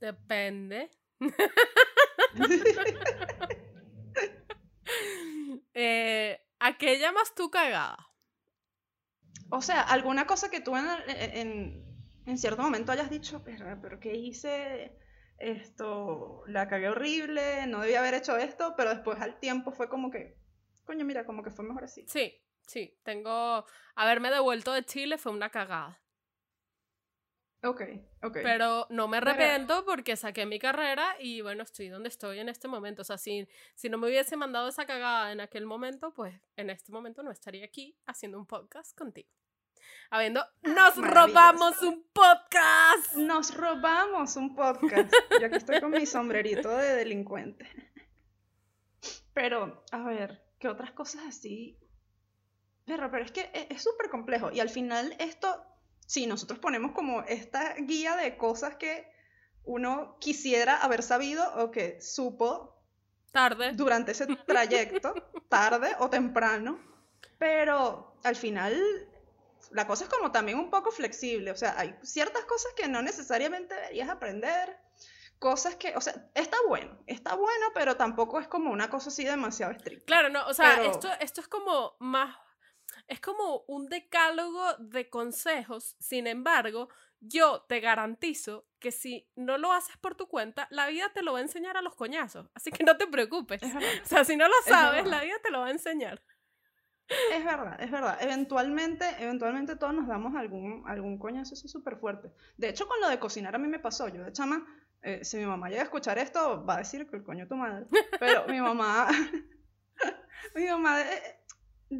Depende. 0.00 0.90
eh, 5.74 6.40
¿A 6.58 6.78
qué 6.78 6.98
llamas 6.98 7.34
tú 7.34 7.50
cagada? 7.50 7.98
O 9.50 9.62
sea, 9.62 9.82
alguna 9.82 10.26
cosa 10.26 10.50
que 10.50 10.60
tú 10.60 10.76
en, 10.76 10.86
en, 11.08 11.84
en 12.26 12.38
cierto 12.38 12.62
momento 12.62 12.92
hayas 12.92 13.10
dicho, 13.10 13.42
pero, 13.44 13.78
pero 13.80 14.00
¿qué 14.00 14.14
hice? 14.14 14.98
Esto, 15.38 16.44
la 16.46 16.68
cagué 16.68 16.88
horrible, 16.88 17.66
no 17.66 17.80
debía 17.80 17.98
haber 17.98 18.14
hecho 18.14 18.36
esto, 18.36 18.74
pero 18.76 18.90
después 18.90 19.20
al 19.20 19.38
tiempo 19.40 19.72
fue 19.72 19.88
como 19.88 20.10
que, 20.10 20.38
coño, 20.84 21.04
mira, 21.04 21.26
como 21.26 21.42
que 21.42 21.50
fue 21.50 21.64
mejor 21.64 21.84
así. 21.84 22.04
Sí, 22.08 22.40
sí, 22.66 22.98
tengo... 23.02 23.64
Haberme 23.94 24.30
devuelto 24.30 24.72
de 24.72 24.84
Chile 24.84 25.18
fue 25.18 25.32
una 25.32 25.50
cagada. 25.50 26.00
Ok, 27.64 27.80
ok. 28.22 28.38
Pero 28.42 28.86
no 28.90 29.08
me 29.08 29.18
Pero- 29.20 29.30
arrepiento 29.30 29.84
porque 29.86 30.16
saqué 30.16 30.44
mi 30.46 30.58
carrera 30.58 31.16
y 31.18 31.40
bueno, 31.40 31.62
estoy 31.62 31.88
donde 31.88 32.08
estoy 32.10 32.38
en 32.38 32.48
este 32.48 32.68
momento. 32.68 33.02
O 33.02 33.04
sea, 33.04 33.16
si, 33.18 33.48
si 33.74 33.88
no 33.88 33.96
me 33.98 34.06
hubiese 34.08 34.36
mandado 34.36 34.68
esa 34.68 34.84
cagada 34.86 35.32
en 35.32 35.40
aquel 35.40 35.64
momento, 35.64 36.12
pues 36.12 36.34
en 36.56 36.68
este 36.70 36.92
momento 36.92 37.22
no 37.22 37.30
estaría 37.30 37.64
aquí 37.64 37.96
haciendo 38.06 38.38
un 38.38 38.46
podcast 38.46 38.96
contigo. 38.96 39.28
Habiendo, 40.10 40.44
¡nos 40.62 40.96
maravilloso. 40.96 41.02
robamos 41.02 41.82
un 41.82 42.04
podcast! 42.12 43.14
Nos 43.16 43.54
robamos 43.56 44.36
un 44.36 44.54
podcast. 44.54 45.12
Yo 45.40 45.46
aquí 45.46 45.56
estoy 45.56 45.80
con 45.80 45.90
mi 45.90 46.04
sombrerito 46.06 46.68
de 46.76 46.94
delincuente. 46.96 47.66
Pero, 49.32 49.84
a 49.90 50.02
ver, 50.04 50.42
¿qué 50.58 50.68
otras 50.68 50.92
cosas 50.92 51.22
así? 51.28 51.78
Pero, 52.86 53.10
pero 53.10 53.24
es 53.24 53.32
que 53.32 53.50
e- 53.52 53.66
es 53.70 53.82
súper 53.82 54.10
complejo. 54.10 54.50
Y 54.52 54.60
al 54.60 54.68
final 54.68 55.14
esto, 55.18 55.64
sí, 56.06 56.26
nosotros 56.26 56.58
ponemos 56.58 56.92
como 56.92 57.22
esta 57.22 57.74
guía 57.74 58.16
de 58.16 58.36
cosas 58.36 58.76
que 58.76 59.10
uno 59.64 60.16
quisiera 60.20 60.76
haber 60.82 61.02
sabido 61.02 61.42
o 61.56 61.70
que 61.70 62.00
supo 62.00 62.82
Tarde. 63.32 63.72
durante 63.72 64.12
ese 64.12 64.26
trayecto, 64.46 65.14
tarde 65.48 65.96
o 65.98 66.08
temprano, 66.10 66.78
pero 67.38 68.16
al 68.22 68.36
final 68.36 68.74
la 69.70 69.86
cosa 69.86 70.04
es 70.04 70.10
como 70.10 70.30
también 70.30 70.58
un 70.58 70.70
poco 70.70 70.90
flexible, 70.92 71.50
o 71.50 71.56
sea, 71.56 71.74
hay 71.78 71.96
ciertas 72.02 72.44
cosas 72.44 72.72
que 72.76 72.86
no 72.86 73.02
necesariamente 73.02 73.74
deberías 73.74 74.08
aprender, 74.10 74.78
cosas 75.38 75.74
que, 75.76 75.96
o 75.96 76.00
sea, 76.00 76.30
está 76.34 76.56
bueno, 76.68 76.96
está 77.06 77.34
bueno, 77.34 77.66
pero 77.74 77.96
tampoco 77.96 78.38
es 78.40 78.46
como 78.46 78.70
una 78.70 78.88
cosa 78.88 79.08
así 79.08 79.24
demasiado 79.24 79.72
estricta. 79.72 80.04
Claro, 80.06 80.28
no, 80.28 80.46
o 80.46 80.54
sea, 80.54 80.76
Pero- 80.76 80.90
esto, 80.92 81.08
esto 81.20 81.40
es 81.40 81.48
como 81.48 81.96
más, 81.98 82.36
es 83.08 83.20
como 83.20 83.64
un 83.66 83.86
decálogo 83.86 84.74
de 84.78 85.08
consejos, 85.08 85.96
sin 85.98 86.26
embargo, 86.26 86.88
yo 87.20 87.64
te 87.68 87.80
garantizo 87.80 88.66
que 88.78 88.92
si 88.92 89.28
no 89.34 89.56
lo 89.58 89.72
haces 89.72 89.96
por 89.96 90.14
tu 90.14 90.28
cuenta, 90.28 90.66
la 90.70 90.88
vida 90.88 91.10
te 91.12 91.22
lo 91.22 91.32
va 91.32 91.38
a 91.38 91.42
enseñar 91.42 91.76
a 91.76 91.82
los 91.82 91.94
coñazos, 91.94 92.50
así 92.54 92.70
que 92.70 92.84
no 92.84 92.96
te 92.96 93.06
preocupes. 93.06 93.62
O 94.04 94.06
sea, 94.06 94.24
si 94.24 94.36
no 94.36 94.46
lo 94.46 94.54
Es 94.60 94.66
sabes, 94.66 95.06
la 95.06 95.22
vida 95.22 95.36
te 95.42 95.50
lo 95.50 95.60
va 95.60 95.66
a 95.66 95.70
enseñar. 95.70 96.22
Es 97.08 97.44
verdad, 97.44 97.80
es 97.80 97.90
verdad. 97.90 98.18
Eventualmente, 98.20 99.04
eventualmente 99.18 99.76
todos 99.76 99.94
nos 99.94 100.06
damos 100.06 100.34
algún, 100.36 100.84
algún 100.86 101.18
coñazo 101.18 101.54
así 101.54 101.68
súper 101.68 101.96
fuerte. 101.96 102.30
De 102.56 102.68
hecho, 102.68 102.88
con 102.88 103.00
lo 103.00 103.08
de 103.08 103.18
cocinar 103.18 103.54
a 103.54 103.58
mí 103.58 103.68
me 103.68 103.78
pasó. 103.78 104.08
Yo 104.08 104.24
de 104.24 104.32
chama, 104.32 104.66
eh, 105.02 105.22
si 105.22 105.36
mi 105.36 105.44
mamá 105.44 105.68
llega 105.68 105.82
a 105.82 105.84
escuchar 105.84 106.18
esto, 106.18 106.64
va 106.64 106.76
a 106.76 106.78
decir 106.78 107.08
que 107.08 107.16
el 107.16 107.24
coño 107.24 107.46
tu 107.46 107.56
madre. 107.56 107.86
Pero 108.18 108.46
mi 108.48 108.60
mamá, 108.60 109.08
mi 110.54 110.66
mamá 110.66 111.02
eh, 111.02 111.43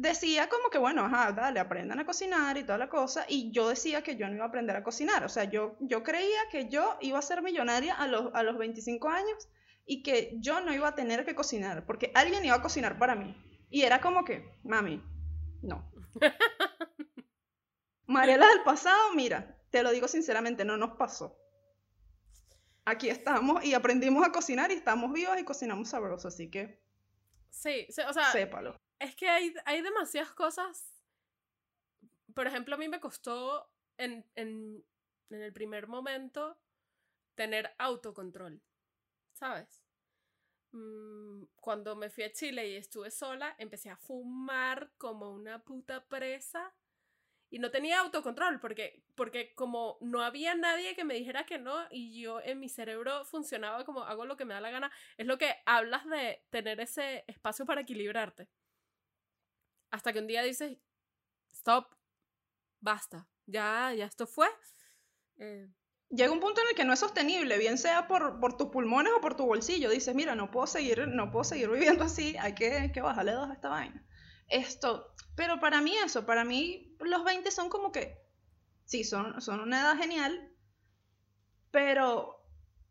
decía 0.01 0.47
como 0.49 0.69
que, 0.69 0.77
bueno, 0.77 1.05
ajá, 1.05 1.31
dale, 1.31 1.59
aprendan 1.59 1.99
a 1.99 2.05
cocinar 2.05 2.57
y 2.57 2.63
toda 2.63 2.77
la 2.77 2.89
cosa. 2.89 3.25
Y 3.27 3.51
yo 3.51 3.69
decía 3.69 4.03
que 4.03 4.15
yo 4.15 4.27
no 4.27 4.35
iba 4.35 4.45
a 4.45 4.47
aprender 4.47 4.75
a 4.75 4.83
cocinar. 4.83 5.23
O 5.23 5.29
sea, 5.29 5.45
yo, 5.45 5.75
yo 5.79 6.03
creía 6.03 6.39
que 6.51 6.69
yo 6.69 6.97
iba 7.01 7.19
a 7.19 7.21
ser 7.21 7.41
millonaria 7.41 7.93
a 7.93 8.07
los, 8.07 8.33
a 8.33 8.43
los 8.43 8.57
25 8.57 9.09
años 9.09 9.49
y 9.85 10.03
que 10.03 10.35
yo 10.39 10.61
no 10.61 10.73
iba 10.73 10.87
a 10.87 10.95
tener 10.95 11.25
que 11.25 11.35
cocinar, 11.35 11.85
porque 11.85 12.11
alguien 12.15 12.43
iba 12.45 12.55
a 12.55 12.61
cocinar 12.61 12.97
para 12.97 13.15
mí. 13.15 13.35
Y 13.69 13.83
era 13.83 14.01
como 14.01 14.23
que, 14.23 14.59
mami, 14.63 15.03
no. 15.61 15.91
Mariela 18.07 18.47
del 18.47 18.63
pasado, 18.63 19.13
mira, 19.15 19.57
te 19.69 19.83
lo 19.83 19.91
digo 19.91 20.07
sinceramente, 20.07 20.65
no 20.65 20.77
nos 20.77 20.97
pasó. 20.97 21.37
Aquí 22.85 23.09
estamos 23.09 23.63
y 23.65 23.73
aprendimos 23.73 24.25
a 24.25 24.31
cocinar 24.31 24.71
y 24.71 24.75
estamos 24.75 25.11
vivos 25.11 25.39
y 25.39 25.43
cocinamos 25.43 25.89
sabroso, 25.89 26.27
así 26.27 26.49
que 26.49 26.85
Sí, 27.55 27.87
o 28.07 28.13
sea, 28.13 28.31
sépalo. 28.31 28.75
Es 28.99 29.15
que 29.15 29.29
hay, 29.29 29.53
hay 29.65 29.81
demasiadas 29.81 30.33
cosas. 30.33 30.85
Por 32.33 32.47
ejemplo, 32.47 32.75
a 32.75 32.77
mí 32.77 32.87
me 32.87 32.99
costó 32.99 33.69
en, 33.97 34.25
en, 34.35 34.83
en 35.29 35.41
el 35.41 35.53
primer 35.53 35.87
momento 35.87 36.57
tener 37.35 37.73
autocontrol, 37.77 38.61
¿sabes? 39.33 39.81
Mm, 40.73 41.45
Cuando 41.57 41.95
me 41.95 42.09
fui 42.09 42.23
a 42.25 42.31
Chile 42.33 42.69
y 42.69 42.75
estuve 42.77 43.11
sola, 43.11 43.55
empecé 43.59 43.89
a 43.89 43.97
fumar 43.97 44.91
como 44.97 45.31
una 45.31 45.59
puta 45.63 46.05
presa 46.07 46.73
y 47.51 47.59
no 47.59 47.71
tenía 47.71 47.99
autocontrol 48.01 48.59
porque, 48.59 49.03
porque 49.15 49.53
como 49.55 49.97
no 50.01 50.21
había 50.23 50.55
nadie 50.55 50.95
que 50.95 51.05
me 51.05 51.15
dijera 51.15 51.45
que 51.45 51.59
no 51.59 51.87
y 51.91 52.21
yo 52.21 52.41
en 52.41 52.59
mi 52.59 52.69
cerebro 52.69 53.25
funcionaba 53.25 53.85
como 53.85 54.03
hago 54.03 54.25
lo 54.25 54.37
que 54.37 54.45
me 54.45 54.53
da 54.55 54.61
la 54.61 54.71
gana, 54.71 54.91
es 55.17 55.27
lo 55.27 55.37
que 55.37 55.55
hablas 55.65 56.05
de 56.09 56.43
tener 56.51 56.79
ese 56.81 57.25
espacio 57.27 57.65
para 57.65 57.81
equilibrarte. 57.81 58.49
Hasta 59.95 60.11
que 60.11 60.19
un 60.19 60.27
día 60.27 60.43
dices, 60.43 60.77
stop, 61.53 61.87
basta, 62.81 63.29
ya, 63.45 63.93
ya 63.93 64.05
esto 64.05 64.27
fue. 64.27 64.49
Eh, 65.37 65.69
Llega 66.09 66.33
un 66.33 66.41
punto 66.41 66.59
en 66.59 66.67
el 66.67 66.75
que 66.75 66.83
no 66.83 66.91
es 66.91 66.99
sostenible, 66.99 67.57
bien 67.57 67.77
sea 67.77 68.05
por, 68.05 68.41
por 68.41 68.57
tus 68.57 68.67
pulmones 68.67 69.13
o 69.15 69.21
por 69.21 69.37
tu 69.37 69.45
bolsillo. 69.45 69.89
Dices, 69.89 70.13
mira, 70.13 70.35
no 70.35 70.51
puedo 70.51 70.67
seguir, 70.67 71.07
no 71.07 71.31
puedo 71.31 71.45
seguir 71.45 71.69
viviendo 71.71 72.03
así, 72.03 72.35
hay 72.37 72.53
que, 72.55 72.73
hay 72.73 72.91
que 72.91 72.99
bajarle 72.99 73.31
dos 73.31 73.49
a 73.49 73.53
esta 73.53 73.69
vaina. 73.69 74.05
Esto, 74.49 75.15
pero 75.37 75.61
para 75.61 75.79
mí 75.79 75.95
eso, 75.95 76.25
para 76.25 76.43
mí 76.43 76.97
los 76.99 77.23
20 77.23 77.49
son 77.51 77.69
como 77.69 77.93
que, 77.93 78.21
sí, 78.83 79.05
son, 79.05 79.41
son 79.41 79.61
una 79.61 79.79
edad 79.79 79.97
genial, 79.97 80.51
pero 81.71 82.45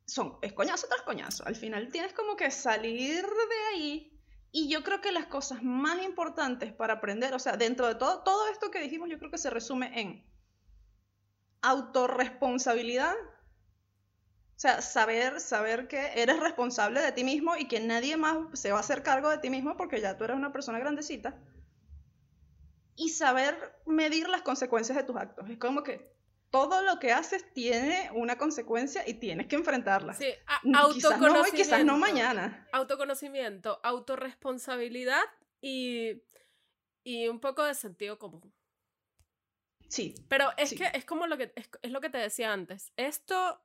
son, 0.07 0.38
es 0.40 0.55
coñazo 0.55 0.88
tras 0.88 1.03
coñazo. 1.03 1.47
Al 1.47 1.55
final 1.55 1.90
tienes 1.93 2.14
como 2.14 2.35
que 2.35 2.51
salir 2.51 3.27
de 3.27 3.75
ahí. 3.75 4.13
Y 4.57 4.69
yo 4.69 4.85
creo 4.85 5.01
que 5.01 5.11
las 5.11 5.27
cosas 5.27 5.64
más 5.64 6.01
importantes 6.05 6.73
para 6.73 6.95
aprender, 6.95 7.35
o 7.35 7.40
sea, 7.40 7.57
dentro 7.57 7.88
de 7.88 7.97
todo, 7.97 8.23
todo 8.23 8.47
esto 8.47 8.71
que 8.71 8.79
dijimos, 8.79 9.09
yo 9.11 9.19
creo 9.19 9.33
que 9.33 9.37
se 9.37 9.51
resume 9.51 10.01
en 10.01 10.25
autorresponsabilidad. 11.61 13.17
O 13.17 14.55
sea, 14.55 14.81
saber, 14.81 15.40
saber 15.40 15.88
que 15.88 16.23
eres 16.23 16.38
responsable 16.38 17.01
de 17.01 17.11
ti 17.11 17.25
mismo 17.25 17.57
y 17.57 17.67
que 17.67 17.81
nadie 17.81 18.17
más 18.17 18.37
se 18.53 18.71
va 18.71 18.77
a 18.77 18.81
hacer 18.83 19.03
cargo 19.03 19.29
de 19.29 19.38
ti 19.38 19.51
mismo 19.51 19.77
porque 19.77 20.01
ya 20.01 20.17
tú 20.17 20.23
eres 20.23 20.37
una 20.37 20.53
persona 20.53 20.79
grandecita. 20.79 21.37
Y 22.95 23.09
saber 23.09 23.57
medir 23.87 24.29
las 24.29 24.43
consecuencias 24.43 24.97
de 24.97 25.03
tus 25.03 25.17
actos. 25.17 25.51
Es 25.51 25.59
como 25.59 25.83
que 25.83 26.13
todo 26.55 26.83
lo 26.83 27.01
que 27.01 27.11
haces 27.12 27.53
tiene 27.53 28.11
una 28.14 28.38
consecuencia 28.38 29.03
y 29.09 29.14
tienes 29.14 29.49
que 29.49 29.57
enfrentarla. 29.57 30.12
sí, 30.14 30.27
a- 30.47 30.61
Mm, 30.62 30.93
Quizás 30.93 31.19
no 31.21 31.40
hoy, 31.40 31.51
quizás 31.51 31.85
no 31.85 31.95
autoconocimiento. 31.95 31.97
mañana. 31.97 32.69
Autoconocimiento, 32.73 33.81
autorresponsabilidad 33.83 35.23
y, 35.61 36.23
y 37.03 37.27
un 37.27 37.40
poco 37.40 37.64
de 37.64 37.75
sentido 37.75 38.19
común. 38.21 38.55
Sí, 39.88 40.14
Pero 40.29 40.51
es 40.57 40.71
Sí. 40.71 40.77
que 40.77 40.90
es 40.95 41.05
como 41.05 41.27
lo 41.27 41.37
que 41.37 41.53
es, 41.57 41.69
es 41.83 41.90
lo 41.90 42.01
que 42.01 42.09
te 42.11 42.19
decía 42.19 42.53
antes. 42.53 42.93
Esto 42.97 43.61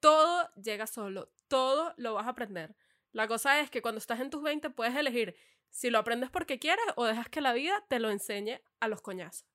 todo 0.00 0.50
llega 0.56 0.86
solo, 0.86 1.32
todo 1.48 1.94
lo 1.96 2.12
vas 2.14 2.26
a 2.26 2.30
aprender. 2.30 2.76
La 3.12 3.26
cosa 3.26 3.58
es 3.60 3.70
que 3.70 3.80
cuando 3.80 3.98
estás 4.00 4.20
en 4.20 4.28
tus 4.30 4.42
20 4.42 4.68
puedes 4.70 4.94
elegir 4.96 5.34
si 5.70 5.88
lo 5.90 5.98
aprendes 5.98 6.28
porque 6.30 6.58
quieres 6.58 6.84
o 6.96 7.06
dejas 7.06 7.28
que 7.30 7.40
la 7.40 7.52
vida 7.54 7.82
te 7.88 7.98
lo 8.00 8.10
enseñe 8.10 8.60
a 8.80 8.88
los 8.88 9.00
coñazos. 9.00 9.46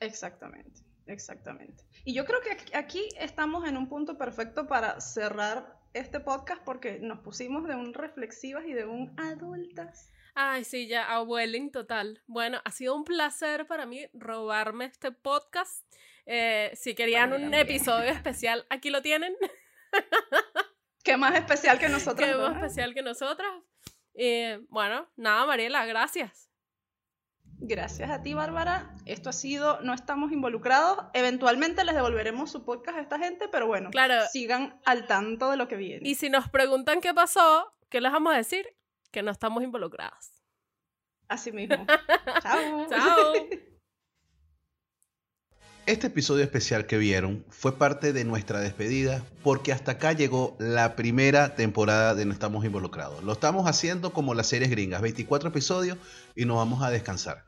Exactamente, 0.00 0.80
exactamente. 1.06 1.84
Y 2.04 2.14
yo 2.14 2.24
creo 2.24 2.40
que 2.40 2.76
aquí- 2.76 3.08
estamos 3.18 3.66
en 3.68 3.76
un 3.76 3.88
punto 3.88 4.16
perfecto 4.18 4.66
para 4.66 5.00
cerrar 5.00 5.78
este 5.92 6.20
podcast 6.20 6.62
porque 6.64 6.98
nos 7.00 7.20
pusimos 7.20 7.66
de 7.68 7.74
un 7.76 7.94
reflexivas 7.94 8.64
y 8.66 8.72
de 8.72 8.84
un 8.84 9.14
adultas. 9.18 10.10
Ay, 10.34 10.64
sí, 10.64 10.88
ya, 10.88 11.04
abueling 11.12 11.70
total. 11.70 12.20
Bueno, 12.26 12.60
ha 12.64 12.70
sido 12.72 12.96
un 12.96 13.04
placer 13.04 13.66
para 13.68 13.86
mí 13.86 14.06
robarme 14.12 14.86
este 14.86 15.12
podcast. 15.12 15.84
Eh, 16.26 16.72
si 16.74 16.94
querían 16.96 17.32
un 17.32 17.42
también. 17.42 17.62
episodio 17.62 18.10
especial, 18.10 18.66
aquí 18.70 18.90
lo 18.90 19.00
tienen. 19.02 19.36
Qué 21.04 21.16
más 21.16 21.34
especial 21.36 21.78
que 21.78 21.88
nosotros. 21.88 22.28
Qué 22.28 22.34
más 22.34 22.56
especial 22.56 22.94
que 22.94 23.02
nosotras. 23.02 23.52
Eh, 24.14 24.60
bueno, 24.70 25.08
nada, 25.16 25.46
Mariela, 25.46 25.84
gracias. 25.86 26.50
Gracias 27.58 28.10
a 28.10 28.22
ti, 28.22 28.34
Bárbara. 28.34 28.94
Esto 29.06 29.30
ha 29.30 29.32
sido 29.32 29.80
No 29.80 29.94
estamos 29.94 30.32
involucrados. 30.32 30.98
Eventualmente 31.14 31.84
les 31.84 31.94
devolveremos 31.94 32.50
su 32.50 32.64
podcast 32.64 32.98
a 32.98 33.00
esta 33.00 33.18
gente, 33.18 33.48
pero 33.48 33.66
bueno, 33.66 33.90
Claro. 33.90 34.22
sigan 34.30 34.78
al 34.84 35.06
tanto 35.06 35.50
de 35.50 35.56
lo 35.56 35.66
que 35.68 35.76
viene. 35.76 36.06
Y 36.08 36.14
si 36.14 36.28
nos 36.28 36.48
preguntan 36.50 37.00
qué 37.00 37.14
pasó, 37.14 37.72
¿qué 37.88 38.00
les 38.00 38.12
vamos 38.12 38.34
a 38.34 38.36
decir? 38.36 38.66
que 39.10 39.22
no 39.22 39.30
estamos 39.30 39.62
involucradas. 39.62 40.42
Así 41.28 41.52
mismo. 41.52 41.86
Chao. 42.42 42.86
Chao. 42.88 43.32
Este 45.86 46.06
episodio 46.06 46.42
especial 46.44 46.86
que 46.86 46.96
vieron 46.96 47.44
fue 47.50 47.76
parte 47.76 48.14
de 48.14 48.24
nuestra 48.24 48.60
despedida 48.60 49.22
porque 49.42 49.70
hasta 49.70 49.92
acá 49.92 50.12
llegó 50.12 50.56
la 50.58 50.96
primera 50.96 51.56
temporada 51.56 52.14
de 52.14 52.24
No 52.24 52.32
Estamos 52.32 52.64
Involucrados. 52.64 53.22
Lo 53.22 53.34
estamos 53.34 53.68
haciendo 53.68 54.14
como 54.14 54.32
las 54.32 54.46
series 54.46 54.70
gringas, 54.70 55.02
24 55.02 55.50
episodios 55.50 55.98
y 56.34 56.46
nos 56.46 56.56
vamos 56.56 56.82
a 56.82 56.90
descansar. 56.90 57.44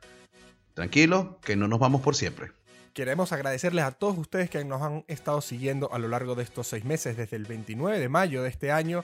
Tranquilo, 0.75 1.39
que 1.43 1.55
no 1.55 1.67
nos 1.67 1.79
vamos 1.79 2.01
por 2.01 2.15
siempre. 2.15 2.51
Queremos 2.93 3.31
agradecerles 3.31 3.83
a 3.83 3.91
todos 3.91 4.19
ustedes 4.19 4.51
que 4.51 4.63
nos 4.63 4.83
han 4.83 5.03
estado 5.07 5.41
siguiendo 5.41 5.91
a 5.91 5.97
lo 5.97 6.07
largo 6.07 6.35
de 6.35 6.43
estos 6.43 6.67
seis 6.67 6.85
meses, 6.85 7.17
desde 7.17 7.37
el 7.37 7.45
29 7.45 7.99
de 7.99 8.07
mayo 8.07 8.43
de 8.43 8.49
este 8.49 8.71
año. 8.71 9.03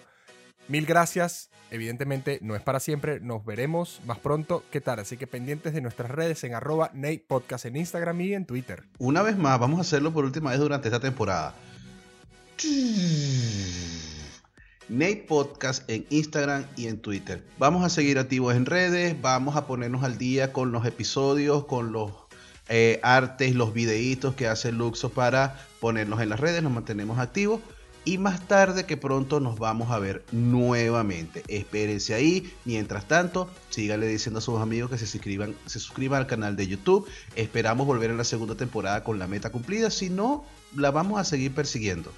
Mil 0.68 0.86
gracias. 0.86 1.50
Evidentemente 1.74 2.38
no 2.44 2.56
es 2.56 2.62
para 2.62 2.80
siempre. 2.80 3.20
Nos 3.20 3.44
veremos 3.44 4.00
más 4.06 4.20
pronto. 4.20 4.64
¿Qué 4.70 4.80
tal? 4.80 5.00
Así 5.00 5.18
que 5.18 5.26
pendientes 5.26 5.74
de 5.74 5.82
nuestras 5.82 6.12
redes 6.12 6.44
en 6.44 6.54
arroba 6.54 6.92
Nate 6.94 7.26
Podcast 7.28 7.66
en 7.66 7.78
Instagram 7.78 8.22
y 8.22 8.36
en 8.36 8.46
Twitter. 8.46 8.84
Una 9.00 9.24
vez 9.24 9.40
más, 9.40 9.60
vamos 9.60 9.80
a 9.80 9.82
hacerlo 9.82 10.14
por 10.14 10.24
última 10.24 10.52
vez 10.52 10.60
durante 10.60 10.90
esta 10.90 11.00
temporada. 11.00 11.56
Nate 14.88 15.26
Podcast 15.28 15.90
en 15.90 16.06
Instagram 16.12 16.64
y 16.76 16.86
en 16.86 17.00
Twitter. 17.00 17.44
Vamos 17.58 17.84
a 17.84 17.90
seguir 17.90 18.20
activos 18.20 18.54
en 18.54 18.68
redes, 18.68 19.20
vamos 19.20 19.56
a 19.56 19.66
ponernos 19.66 20.04
al 20.04 20.20
día 20.20 20.54
con 20.54 20.72
los 20.72 20.86
episodios, 20.86 21.66
con 21.66 21.92
los 21.92 22.12
eh, 22.70 23.00
artes, 23.02 23.56
los 23.56 23.74
videitos 23.74 24.36
que 24.36 24.48
hace 24.48 24.72
Luxo 24.72 25.10
para 25.10 25.60
ponernos 25.80 26.22
en 26.22 26.30
las 26.30 26.40
redes, 26.40 26.62
nos 26.62 26.72
mantenemos 26.72 27.18
activos. 27.18 27.62
Y 28.06 28.18
más 28.18 28.48
tarde 28.48 28.86
que 28.86 28.98
pronto 28.98 29.40
nos 29.40 29.58
vamos 29.58 29.92
a 29.92 30.00
ver 30.00 30.26
nuevamente. 30.32 31.44
Espérense 31.48 32.14
ahí. 32.14 32.54
Mientras 32.66 33.08
tanto, 33.08 33.50
síganle 33.70 34.08
diciendo 34.08 34.40
a 34.40 34.42
sus 34.42 34.60
amigos 34.60 34.92
que 34.92 34.98
se 34.98 35.08
suscriban, 35.08 35.56
se 35.66 35.80
suscriban 35.80 36.20
al 36.20 36.28
canal 36.28 36.58
de 36.58 36.68
YouTube. 36.68 37.08
Esperamos 37.36 37.88
volver 37.88 38.10
en 38.10 38.18
la 38.18 38.26
segunda 38.26 38.56
temporada 38.56 39.04
con 39.04 39.20
la 39.20 39.28
meta 39.28 39.52
cumplida. 39.52 39.90
Si 39.90 40.10
no, 40.10 40.44
la 40.76 40.92
vamos 40.92 41.20
a 41.20 41.24
seguir 41.24 41.54
persiguiendo. 41.54 42.12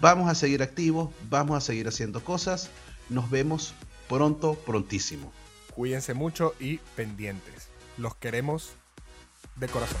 Vamos 0.00 0.30
a 0.30 0.34
seguir 0.34 0.62
activos, 0.62 1.10
vamos 1.28 1.56
a 1.56 1.60
seguir 1.60 1.88
haciendo 1.88 2.22
cosas. 2.24 2.70
Nos 3.08 3.28
vemos 3.28 3.74
pronto, 4.08 4.54
prontísimo. 4.54 5.32
Cuídense 5.74 6.14
mucho 6.14 6.54
y 6.60 6.78
pendientes. 6.96 7.68
Los 7.98 8.14
queremos 8.14 8.74
de 9.56 9.68
corazón. 9.68 10.00